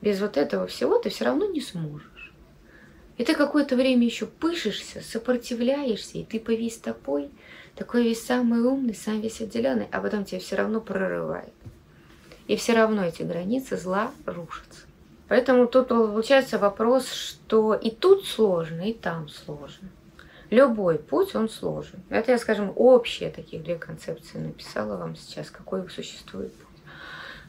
Без 0.00 0.20
вот 0.20 0.36
этого 0.36 0.66
всего 0.66 0.98
ты 0.98 1.10
все 1.10 1.24
равно 1.24 1.46
не 1.46 1.60
сможешь. 1.60 2.32
И 3.16 3.24
ты 3.24 3.34
какое-то 3.34 3.74
время 3.74 4.04
еще 4.04 4.26
пышешься, 4.26 5.00
сопротивляешься, 5.00 6.18
и 6.18 6.24
ты 6.24 6.38
повис 6.38 6.78
топой, 6.78 7.30
такой 7.74 8.04
весь 8.04 8.24
самый 8.24 8.60
умный, 8.60 8.94
сам 8.94 9.20
весь 9.20 9.40
отделенный, 9.40 9.88
а 9.90 10.00
потом 10.00 10.24
тебя 10.24 10.40
все 10.40 10.54
равно 10.54 10.80
прорывает. 10.80 11.52
И 12.46 12.56
все 12.56 12.74
равно 12.74 13.04
эти 13.04 13.22
границы 13.22 13.76
зла 13.76 14.12
рушатся. 14.24 14.86
Поэтому 15.28 15.66
тут 15.66 15.88
получается 15.88 16.58
вопрос, 16.58 17.10
что 17.10 17.74
и 17.74 17.90
тут 17.90 18.24
сложно, 18.24 18.88
и 18.88 18.94
там 18.94 19.28
сложно. 19.28 19.88
Любой 20.50 20.98
путь, 20.98 21.34
он 21.34 21.50
сложен. 21.50 22.00
Это 22.08 22.32
я, 22.32 22.38
скажем, 22.38 22.72
общие 22.74 23.30
такие 23.30 23.62
две 23.62 23.76
концепции 23.76 24.38
написала 24.38 24.96
вам 24.96 25.14
сейчас, 25.14 25.50
какой 25.50 25.88
существует 25.90 26.54
путь. 26.54 26.67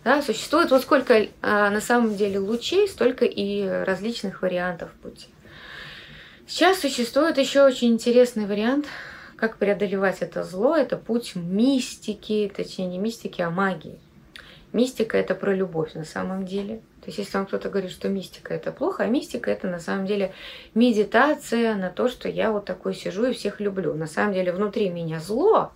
Да, 0.03 0.21
существует 0.21 0.71
вот 0.71 0.81
сколько 0.81 1.27
а, 1.41 1.69
на 1.69 1.81
самом 1.81 2.15
деле 2.15 2.39
лучей, 2.39 2.87
столько 2.87 3.25
и 3.25 3.67
различных 3.67 4.41
вариантов 4.41 4.91
пути. 5.01 5.27
Сейчас 6.47 6.79
существует 6.79 7.37
еще 7.37 7.63
очень 7.63 7.89
интересный 7.89 8.45
вариант, 8.45 8.87
как 9.35 9.57
преодолевать 9.57 10.21
это 10.21 10.43
зло. 10.43 10.75
Это 10.75 10.97
путь 10.97 11.35
мистики, 11.35 12.51
точнее 12.55 12.87
не 12.87 12.97
мистики, 12.97 13.41
а 13.41 13.49
магии. 13.49 13.99
Мистика 14.71 15.17
это 15.17 15.35
про 15.35 15.53
любовь 15.53 15.93
на 15.93 16.05
самом 16.05 16.45
деле. 16.45 16.77
То 17.01 17.07
есть 17.07 17.17
если 17.17 17.37
вам 17.37 17.45
кто-то 17.45 17.69
говорит, 17.69 17.91
что 17.91 18.09
мистика 18.09 18.53
это 18.53 18.71
плохо, 18.71 19.03
а 19.03 19.07
мистика 19.07 19.51
это 19.51 19.67
на 19.67 19.79
самом 19.79 20.05
деле 20.05 20.33
медитация 20.73 21.75
на 21.75 21.89
то, 21.89 22.07
что 22.07 22.29
я 22.29 22.51
вот 22.51 22.65
такой 22.65 22.93
сижу 22.93 23.25
и 23.25 23.33
всех 23.33 23.59
люблю. 23.59 23.93
На 23.93 24.07
самом 24.07 24.33
деле 24.33 24.51
внутри 24.51 24.89
меня 24.89 25.19
зло, 25.19 25.71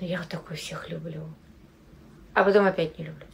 но 0.00 0.06
я 0.06 0.18
вот 0.18 0.28
такой 0.28 0.56
всех 0.56 0.90
люблю. 0.90 1.22
А 2.34 2.44
потом 2.44 2.66
опять 2.66 2.98
не 2.98 3.06
люблю. 3.06 3.26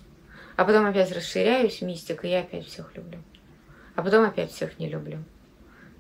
А 0.57 0.65
потом 0.65 0.87
опять 0.87 1.11
расширяюсь 1.13 1.83
мистика, 1.83 2.27
и 2.27 2.31
я 2.31 2.41
опять 2.41 2.67
всех 2.67 2.95
люблю. 2.97 3.19
А 3.97 4.03
потом 4.03 4.25
опять 4.25 4.53
всех 4.53 4.79
не 4.79 4.89
люблю. 4.89 5.19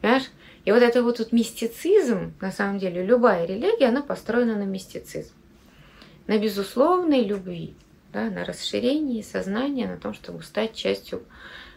Понимаешь? 0.01 0.31
И 0.65 0.73
вот 0.73 0.83
это 0.83 1.03
вот 1.03 1.17
тут 1.17 1.33
мистицизм, 1.33 2.35
на 2.41 2.53
самом 2.53 2.79
деле, 2.79 3.05
любая 3.05 3.47
религия, 3.47 3.87
она 3.87 4.03
построена 4.03 4.57
на 4.57 4.65
мистицизм. 4.65 5.33
На 6.27 6.39
безусловной 6.39 7.25
любви 7.25 7.75
да, 8.13 8.31
на 8.31 8.45
расширении 8.45 9.23
сознания, 9.23 9.89
на 9.89 9.97
том, 9.97 10.15
чтобы 10.15 10.43
стать 10.43 10.75
частью 10.75 11.23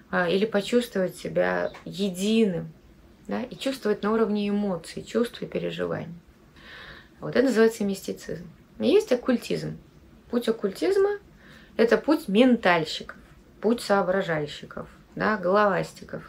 а, 0.09 0.27
или 0.27 0.45
почувствовать 0.45 1.15
себя 1.15 1.71
единым, 1.85 2.71
да, 3.27 3.43
и 3.43 3.55
чувствовать 3.55 4.03
на 4.03 4.11
уровне 4.11 4.49
эмоций, 4.49 5.03
чувств 5.03 5.41
и 5.41 5.45
переживаний. 5.45 6.15
Вот 7.19 7.35
это 7.35 7.45
называется 7.45 7.83
мистицизм. 7.83 8.49
Есть 8.79 9.11
оккультизм. 9.11 9.77
Путь 10.33 10.49
оккультизма– 10.49 11.19
это 11.77 11.95
путь 11.95 12.27
ментальщиков, 12.27 13.17
путь 13.61 13.81
соображальщиков, 13.81 14.87
да, 15.15 15.37
головастиков, 15.37 16.23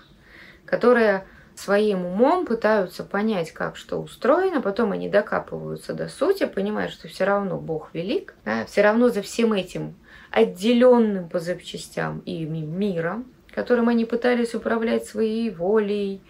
которые 0.66 1.24
своим 1.54 2.04
умом 2.04 2.44
пытаются 2.44 3.02
понять, 3.02 3.52
как 3.52 3.76
что 3.76 3.96
устроено, 3.96 4.60
потом 4.60 4.92
они 4.92 5.08
докапываются 5.08 5.94
до 5.94 6.08
сути, 6.08 6.44
понимают, 6.44 6.92
что 6.92 7.08
все 7.08 7.24
равно 7.24 7.56
Бог 7.56 7.94
велик, 7.94 8.34
да, 8.44 8.66
все 8.66 8.82
равно 8.82 9.08
за 9.08 9.22
всем 9.22 9.54
этим 9.54 9.94
отделенным 10.30 11.30
по 11.30 11.40
запчастям 11.40 12.18
ими 12.26 12.58
миром, 12.58 13.24
которым 13.54 13.88
они 13.88 14.04
пытались 14.04 14.54
управлять 14.54 15.06
своей 15.06 15.48
волей, 15.48 16.20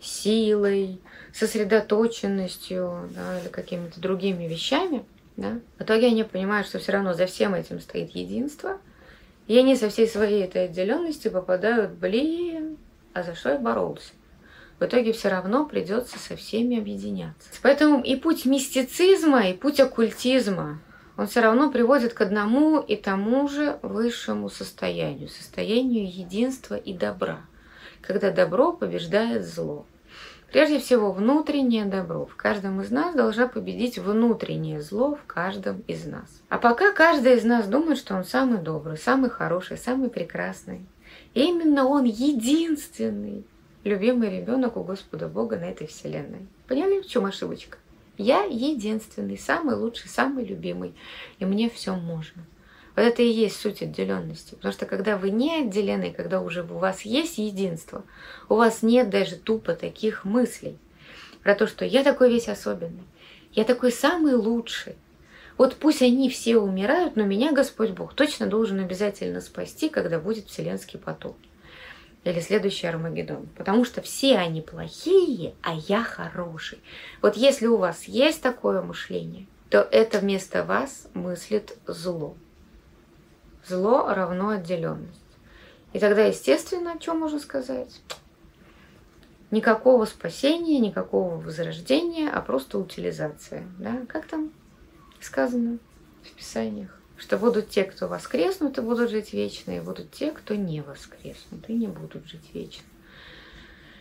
силой, 0.00 0.98
сосредоточенностью 1.34 3.10
да, 3.14 3.38
или 3.38 3.48
какими-то 3.48 4.00
другими 4.00 4.44
вещами, 4.48 5.04
да, 5.36 5.60
в 5.78 5.82
итоге 5.82 6.08
они 6.08 6.24
понимают, 6.24 6.66
что 6.66 6.78
все 6.78 6.92
равно 6.92 7.14
за 7.14 7.26
всем 7.26 7.54
этим 7.54 7.80
стоит 7.80 8.10
единство, 8.10 8.78
и 9.46 9.58
они 9.58 9.76
со 9.76 9.88
всей 9.88 10.06
своей 10.06 10.44
этой 10.44 10.66
отделенностью 10.66 11.32
попадают, 11.32 11.92
блин, 11.92 12.76
а 13.12 13.22
за 13.22 13.34
что 13.34 13.50
я 13.50 13.58
боролся? 13.58 14.12
в 14.82 14.84
итоге 14.84 15.12
все 15.12 15.28
равно 15.28 15.64
придется 15.64 16.18
со 16.18 16.34
всеми 16.34 16.76
объединяться. 16.76 17.48
Поэтому 17.62 18.02
и 18.02 18.16
путь 18.16 18.46
мистицизма, 18.46 19.48
и 19.48 19.54
путь 19.54 19.78
оккультизма, 19.78 20.80
он 21.16 21.28
все 21.28 21.40
равно 21.40 21.70
приводит 21.70 22.14
к 22.14 22.20
одному 22.20 22.80
и 22.80 22.96
тому 22.96 23.46
же 23.46 23.78
высшему 23.82 24.48
состоянию, 24.48 25.28
состоянию 25.28 26.12
единства 26.12 26.74
и 26.74 26.92
добра, 26.92 27.42
когда 28.00 28.32
добро 28.32 28.72
побеждает 28.72 29.46
зло. 29.46 29.86
Прежде 30.52 30.78
всего, 30.80 31.12
внутреннее 31.12 31.86
добро. 31.86 32.26
В 32.26 32.36
каждом 32.36 32.82
из 32.82 32.90
нас 32.90 33.14
должна 33.14 33.48
победить 33.48 33.98
внутреннее 33.98 34.82
зло 34.82 35.14
в 35.14 35.24
каждом 35.26 35.82
из 35.86 36.04
нас. 36.04 36.42
А 36.50 36.58
пока 36.58 36.92
каждый 36.92 37.36
из 37.36 37.44
нас 37.44 37.66
думает, 37.66 37.96
что 37.96 38.14
он 38.14 38.24
самый 38.24 38.58
добрый, 38.58 38.98
самый 38.98 39.30
хороший, 39.30 39.78
самый 39.78 40.10
прекрасный. 40.10 40.84
И 41.32 41.40
именно 41.40 41.86
он 41.86 42.04
единственный, 42.04 43.46
любимый 43.82 44.28
ребенок 44.28 44.76
у 44.76 44.84
Господа 44.84 45.26
Бога 45.26 45.56
на 45.56 45.64
этой 45.64 45.86
вселенной. 45.86 46.46
Поняли, 46.68 47.00
в 47.00 47.06
чем 47.06 47.24
ошибочка? 47.24 47.78
Я 48.18 48.44
единственный, 48.44 49.38
самый 49.38 49.74
лучший, 49.74 50.10
самый 50.10 50.44
любимый, 50.44 50.94
и 51.38 51.46
мне 51.46 51.70
все 51.70 51.96
можно. 51.96 52.42
Вот 52.94 53.02
это 53.02 53.22
и 53.22 53.28
есть 53.28 53.60
суть 53.60 53.82
отделенности. 53.82 54.54
Потому 54.54 54.72
что 54.72 54.86
когда 54.86 55.16
вы 55.16 55.30
не 55.30 55.62
отделены, 55.62 56.12
когда 56.12 56.40
уже 56.40 56.62
у 56.62 56.78
вас 56.78 57.02
есть 57.02 57.38
единство, 57.38 58.04
у 58.48 58.56
вас 58.56 58.82
нет 58.82 59.10
даже 59.10 59.36
тупо 59.36 59.74
таких 59.74 60.24
мыслей 60.24 60.78
про 61.42 61.54
то, 61.54 61.66
что 61.66 61.84
я 61.84 62.04
такой 62.04 62.30
весь 62.30 62.48
особенный, 62.48 63.04
я 63.52 63.64
такой 63.64 63.92
самый 63.92 64.34
лучший. 64.34 64.94
Вот 65.58 65.76
пусть 65.76 66.02
они 66.02 66.30
все 66.30 66.56
умирают, 66.56 67.16
но 67.16 67.24
меня 67.24 67.52
Господь 67.52 67.90
Бог 67.90 68.14
точно 68.14 68.46
должен 68.46 68.80
обязательно 68.80 69.40
спасти, 69.40 69.88
когда 69.88 70.18
будет 70.18 70.46
вселенский 70.48 70.98
потоп 70.98 71.36
или 72.24 72.40
следующий 72.40 72.86
Армагеддон. 72.86 73.48
Потому 73.56 73.84
что 73.84 74.00
все 74.00 74.36
они 74.36 74.60
плохие, 74.60 75.54
а 75.62 75.74
я 75.74 76.02
хороший. 76.02 76.78
Вот 77.20 77.36
если 77.36 77.66
у 77.66 77.76
вас 77.76 78.04
есть 78.04 78.42
такое 78.42 78.82
мышление, 78.82 79.46
то 79.70 79.86
это 79.90 80.18
вместо 80.18 80.64
вас 80.64 81.08
мыслит 81.14 81.76
зло. 81.86 82.36
Зло 83.66 84.12
равно 84.12 84.50
отделенность. 84.50 85.20
И 85.92 85.98
тогда, 85.98 86.24
естественно, 86.24 87.00
что 87.00 87.14
можно 87.14 87.38
сказать? 87.38 88.00
Никакого 89.50 90.06
спасения, 90.06 90.78
никакого 90.78 91.36
возрождения, 91.36 92.30
а 92.30 92.40
просто 92.40 92.78
утилизация. 92.78 93.66
Да? 93.78 94.04
Как 94.08 94.26
там 94.26 94.50
сказано 95.20 95.78
в 96.22 96.30
Писаниях? 96.34 97.02
что 97.22 97.38
будут 97.38 97.70
те, 97.70 97.84
кто 97.84 98.08
воскреснут 98.08 98.78
и 98.78 98.80
будут 98.80 99.10
жить 99.10 99.32
вечно, 99.32 99.70
и 99.70 99.80
будут 99.80 100.10
те, 100.10 100.32
кто 100.32 100.56
не 100.56 100.80
воскреснут 100.80 101.68
и 101.68 101.72
не 101.72 101.86
будут 101.86 102.26
жить 102.26 102.50
вечно. 102.52 102.82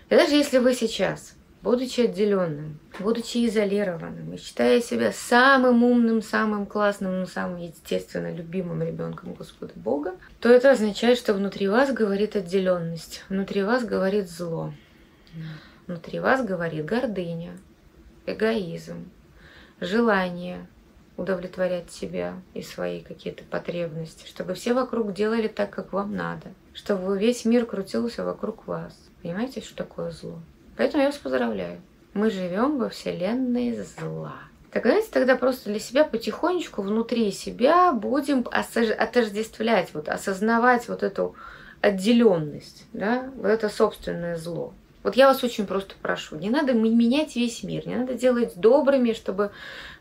И 0.10 0.16
даже 0.16 0.34
если 0.34 0.58
вы 0.58 0.74
сейчас 0.74 1.34
будучи 1.64 2.02
отделенным, 2.02 2.80
будучи 3.00 3.46
изолированным 3.48 4.34
и 4.34 4.38
считая 4.38 4.82
себя 4.82 5.12
самым 5.12 5.84
умным, 5.84 6.22
самым 6.22 6.66
классным, 6.66 7.20
ну, 7.20 7.26
самым 7.26 7.58
естественно 7.58 8.34
любимым 8.34 8.82
ребенком 8.82 9.34
Господа 9.34 9.74
Бога, 9.76 10.16
то 10.40 10.50
это 10.50 10.72
означает, 10.72 11.18
что 11.18 11.34
внутри 11.34 11.68
вас 11.68 11.92
говорит 11.94 12.36
отделенность, 12.36 13.24
внутри 13.30 13.64
вас 13.64 13.84
говорит 13.86 14.30
зло, 14.30 14.74
внутри 15.88 16.20
вас 16.20 16.44
говорит 16.44 16.86
гордыня, 16.86 17.58
эгоизм, 18.26 19.10
желание 19.80 20.68
удовлетворять 21.18 21.92
себя 21.92 22.36
и 22.54 22.64
свои 22.64 23.02
какие-то 23.02 23.44
потребности, 23.44 24.28
чтобы 24.28 24.56
все 24.56 24.74
вокруг 24.74 25.14
делали 25.14 25.48
так, 25.48 25.70
как 25.70 25.94
вам 25.94 26.16
надо, 26.16 26.48
чтобы 26.74 27.20
весь 27.20 27.46
мир 27.46 27.66
крутился 27.66 28.24
вокруг 28.24 28.66
вас. 28.66 28.98
Понимаете, 29.22 29.62
что 29.62 29.76
такое 29.76 30.10
зло? 30.10 30.40
Поэтому 30.78 31.04
я 31.04 31.10
вас 31.10 31.18
поздравляю. 31.18 31.82
Мы 32.14 32.30
живем 32.30 32.78
во 32.78 32.90
вселенной 32.90 33.74
зла. 33.76 34.36
Так 34.72 34.84
давайте 34.84 35.12
тогда 35.12 35.36
просто 35.36 35.70
для 35.70 35.80
себя 35.80 36.06
потихонечку 36.06 36.82
внутри 36.82 37.32
себя 37.32 37.92
будем 37.92 38.46
отождествлять, 38.50 39.90
вот, 39.94 40.08
осознавать 40.08 40.88
вот 40.88 41.04
эту 41.04 41.36
отделенность, 41.82 42.86
да, 42.94 43.30
вот 43.36 43.48
это 43.48 43.68
собственное 43.68 44.38
зло. 44.38 44.74
Вот 45.04 45.16
я 45.16 45.28
вас 45.28 45.44
очень 45.44 45.66
просто 45.66 45.96
прошу, 46.02 46.38
не 46.38 46.50
надо 46.50 46.74
менять 46.74 47.36
весь 47.36 47.64
мир, 47.64 47.88
не 47.88 47.96
надо 47.96 48.14
делать 48.14 48.54
добрыми, 48.56 49.14
чтобы 49.14 49.52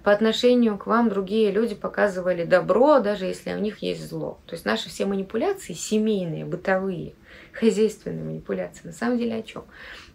по 0.04 0.12
отношению 0.12 0.76
к 0.76 0.86
вам 0.86 1.08
другие 1.08 1.50
люди 1.50 1.74
показывали 1.74 2.44
добро, 2.44 3.00
даже 3.00 3.24
если 3.24 3.54
у 3.54 3.58
них 3.58 3.78
есть 3.78 4.06
зло. 4.08 4.38
То 4.46 4.54
есть 4.54 4.66
наши 4.66 4.90
все 4.90 5.06
манипуляции 5.06 5.72
семейные, 5.72 6.44
бытовые, 6.44 7.14
хозяйственные 7.52 8.24
манипуляции, 8.24 8.86
на 8.86 8.92
самом 8.92 9.18
деле 9.18 9.36
о 9.36 9.42
чем? 9.42 9.64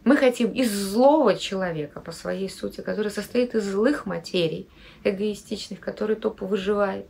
Мы 0.05 0.17
хотим 0.17 0.51
из 0.51 0.71
злого 0.71 1.35
человека 1.35 1.99
по 1.99 2.11
своей 2.11 2.47
сути, 2.47 2.81
который 2.81 3.09
состоит 3.09 3.55
из 3.55 3.63
злых 3.63 4.05
материй, 4.05 4.69
эгоистичных, 5.03 5.79
который 5.79 6.15
тупо 6.15 6.45
выживает 6.45 7.07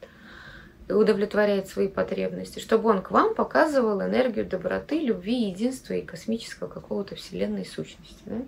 и 0.87 0.93
удовлетворяет 0.93 1.67
свои 1.67 1.89
потребности, 1.89 2.59
чтобы 2.59 2.89
он 2.89 3.01
к 3.01 3.11
вам 3.11 3.35
показывал 3.35 4.01
энергию 4.01 4.45
доброты, 4.45 5.01
любви, 5.01 5.49
единства 5.49 5.93
и 5.93 6.05
космического 6.05 6.69
какого-то 6.69 7.15
вселенной 7.15 7.65
сущности. 7.65 8.23
Да? 8.25 8.41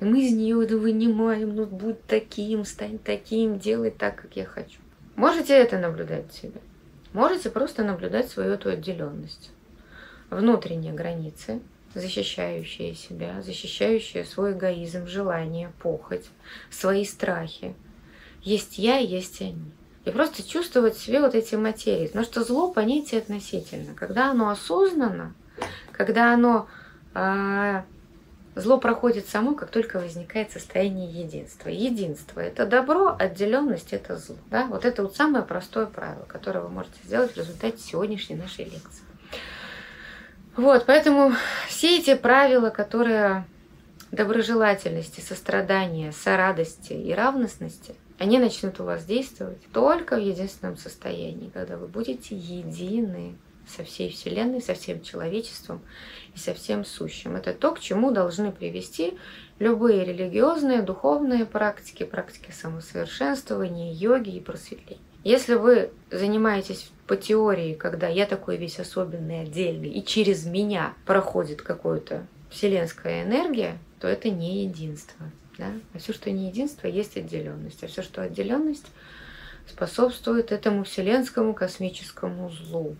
И 0.00 0.04
мы 0.04 0.26
из 0.26 0.34
нее 0.34 0.64
это 0.64 0.76
вынимаем, 0.76 1.54
ну 1.54 1.66
будь 1.66 2.04
таким, 2.06 2.64
стань 2.64 2.98
таким, 2.98 3.60
делай 3.60 3.92
так, 3.92 4.16
как 4.16 4.34
я 4.34 4.44
хочу. 4.44 4.80
Можете 5.14 5.54
это 5.54 5.78
наблюдать 5.78 6.32
в 6.32 6.36
себе. 6.36 6.60
Можете 7.12 7.50
просто 7.50 7.84
наблюдать 7.84 8.28
свою 8.28 8.54
эту 8.54 8.70
отделенность. 8.70 9.52
Внутренние 10.30 10.92
границы, 10.92 11.60
защищающая 12.00 12.94
себя, 12.94 13.42
защищающая 13.42 14.24
свой 14.24 14.52
эгоизм, 14.52 15.06
желание, 15.06 15.72
похоть, 15.82 16.26
свои 16.70 17.04
страхи. 17.04 17.74
Есть 18.42 18.78
я, 18.78 18.98
есть 18.98 19.40
они. 19.40 19.72
И 20.04 20.10
просто 20.10 20.48
чувствовать 20.48 20.96
в 20.96 21.02
себе 21.02 21.20
вот 21.20 21.34
эти 21.34 21.56
материи. 21.56 22.06
Потому 22.06 22.24
что 22.24 22.44
зло 22.44 22.70
понятие 22.70 23.20
относительно. 23.20 23.94
Когда 23.94 24.30
оно 24.30 24.50
осознанно, 24.50 25.34
когда 25.92 26.32
оно 26.32 26.68
а, 27.12 27.84
Зло 28.56 28.78
проходит 28.78 29.28
само, 29.28 29.54
как 29.54 29.70
только 29.70 29.98
возникает 29.98 30.50
состояние 30.50 31.10
единства. 31.10 31.68
Единство– 31.68 32.40
это 32.40 32.64
добро, 32.64 33.14
отделенность– 33.18 33.88
это 33.92 34.16
зло. 34.16 34.38
Да? 34.50 34.64
Вот 34.64 34.86
это 34.86 35.02
вот 35.02 35.14
самое 35.14 35.44
простое 35.44 35.84
правило, 35.84 36.24
которое 36.26 36.60
вы 36.60 36.70
можете 36.70 36.96
сделать 37.04 37.34
в 37.34 37.36
результате 37.36 37.76
сегодняшней 37.76 38.36
нашей 38.36 38.64
лекции. 38.64 39.04
Вот, 40.56 40.86
поэтому 40.86 41.34
все 41.76 41.98
эти 41.98 42.14
правила, 42.14 42.70
которые 42.70 43.44
доброжелательности, 44.10 45.20
сострадания, 45.20 46.10
сорадости 46.10 46.94
и 46.94 47.12
равностности, 47.12 47.94
они 48.18 48.38
начнут 48.38 48.80
у 48.80 48.84
вас 48.84 49.04
действовать 49.04 49.60
только 49.74 50.16
в 50.16 50.20
единственном 50.20 50.78
состоянии, 50.78 51.50
когда 51.52 51.76
вы 51.76 51.86
будете 51.86 52.34
едины 52.34 53.36
со 53.68 53.84
всей 53.84 54.10
Вселенной, 54.10 54.62
со 54.62 54.72
всем 54.72 55.02
человечеством 55.02 55.82
и 56.34 56.38
со 56.38 56.54
всем 56.54 56.82
сущим. 56.82 57.36
Это 57.36 57.52
то, 57.52 57.72
к 57.72 57.80
чему 57.80 58.10
должны 58.10 58.52
привести 58.52 59.18
любые 59.58 60.02
религиозные, 60.06 60.80
духовные 60.80 61.44
практики, 61.44 62.04
практики 62.04 62.52
самосовершенствования, 62.52 63.92
йоги 63.92 64.30
и 64.30 64.40
просветления. 64.40 65.02
Если 65.24 65.56
вы 65.56 65.90
занимаетесь 66.10 66.90
по 67.06 67.16
теории, 67.16 67.74
когда 67.74 68.08
я 68.08 68.26
такой 68.26 68.56
весь 68.56 68.80
особенный, 68.80 69.42
отдельный, 69.42 69.90
и 69.90 70.04
через 70.04 70.44
меня 70.44 70.94
проходит 71.04 71.62
какая-то 71.62 72.26
вселенская 72.50 73.22
энергия, 73.24 73.78
то 74.00 74.08
это 74.08 74.30
не 74.30 74.64
единство. 74.64 75.30
Да? 75.58 75.72
А 75.94 75.98
все, 75.98 76.12
что 76.12 76.30
не 76.30 76.48
единство, 76.48 76.86
есть 76.86 77.16
отделенность. 77.16 77.82
А 77.82 77.86
все, 77.86 78.02
что 78.02 78.22
отделенность, 78.22 78.86
способствует 79.68 80.52
этому 80.52 80.84
вселенскому 80.84 81.54
космическому 81.54 82.50
злу, 82.50 82.96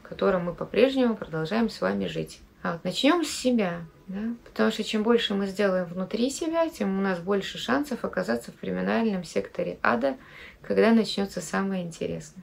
в 0.00 0.08
котором 0.08 0.46
мы 0.46 0.54
по-прежнему 0.54 1.16
продолжаем 1.16 1.70
с 1.70 1.80
вами 1.80 2.06
жить. 2.06 2.40
А 2.62 2.72
вот 2.72 2.84
начнем 2.84 3.24
с 3.24 3.30
себя, 3.30 3.82
да? 4.08 4.34
потому 4.44 4.70
что 4.72 4.82
чем 4.82 5.02
больше 5.02 5.34
мы 5.34 5.46
сделаем 5.46 5.86
внутри 5.86 6.28
себя, 6.30 6.68
тем 6.68 6.98
у 6.98 7.00
нас 7.00 7.20
больше 7.20 7.56
шансов 7.56 8.04
оказаться 8.04 8.50
в 8.50 8.56
криминальном 8.56 9.22
секторе 9.22 9.78
ада, 9.82 10.16
когда 10.62 10.92
начнется 10.92 11.40
самое 11.40 11.84
интересное. 11.84 12.42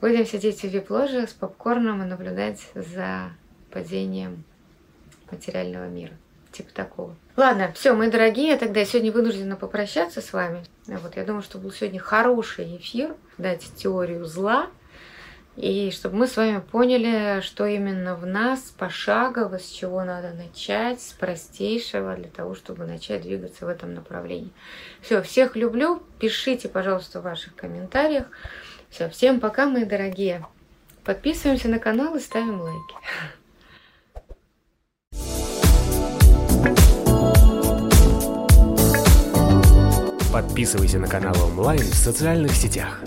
Будем 0.00 0.26
сидеть 0.26 0.60
в 0.60 0.64
вип-ложе 0.64 1.26
с 1.26 1.32
попкорном 1.32 2.02
и 2.02 2.06
наблюдать 2.06 2.68
за 2.74 3.30
падением 3.70 4.44
материального 5.30 5.88
мира. 5.88 6.12
Типа 6.52 6.72
такого. 6.72 7.16
Ладно, 7.36 7.72
все, 7.74 7.92
мои 7.92 8.10
дорогие, 8.10 8.56
тогда 8.56 8.80
я 8.80 8.86
сегодня 8.86 9.12
вынуждена 9.12 9.56
попрощаться 9.56 10.20
с 10.20 10.32
вами. 10.32 10.64
Вот, 10.86 11.16
я 11.16 11.24
думаю, 11.24 11.42
что 11.42 11.58
был 11.58 11.70
сегодня 11.70 12.00
хороший 12.00 12.76
эфир, 12.76 13.14
дать 13.36 13.70
теорию 13.76 14.24
зла, 14.24 14.68
и 15.56 15.90
чтобы 15.90 16.16
мы 16.16 16.26
с 16.26 16.36
вами 16.36 16.60
поняли, 16.60 17.40
что 17.40 17.66
именно 17.66 18.14
в 18.14 18.26
нас 18.26 18.60
пошагово, 18.76 19.58
с 19.58 19.66
чего 19.68 20.04
надо 20.04 20.32
начать, 20.34 21.00
с 21.00 21.12
простейшего, 21.12 22.14
для 22.14 22.28
того, 22.28 22.54
чтобы 22.54 22.84
начать 22.84 23.22
двигаться 23.22 23.64
в 23.64 23.68
этом 23.68 23.94
направлении. 23.94 24.52
Все, 25.00 25.22
всех 25.22 25.56
люблю, 25.56 26.02
пишите, 26.18 26.68
пожалуйста, 26.68 27.20
в 27.20 27.24
ваших 27.24 27.54
комментариях. 27.54 28.26
Все, 28.96 29.10
всем 29.10 29.40
пока, 29.40 29.66
мои 29.66 29.84
дорогие. 29.84 30.42
Подписываемся 31.04 31.68
на 31.68 31.78
канал 31.78 32.16
и 32.16 32.18
ставим 32.18 32.62
лайки. 32.62 32.94
Подписывайся 40.32 40.98
на 40.98 41.08
канал 41.08 41.36
онлайн 41.44 41.80
в 41.80 41.94
социальных 41.94 42.52
сетях. 42.52 43.02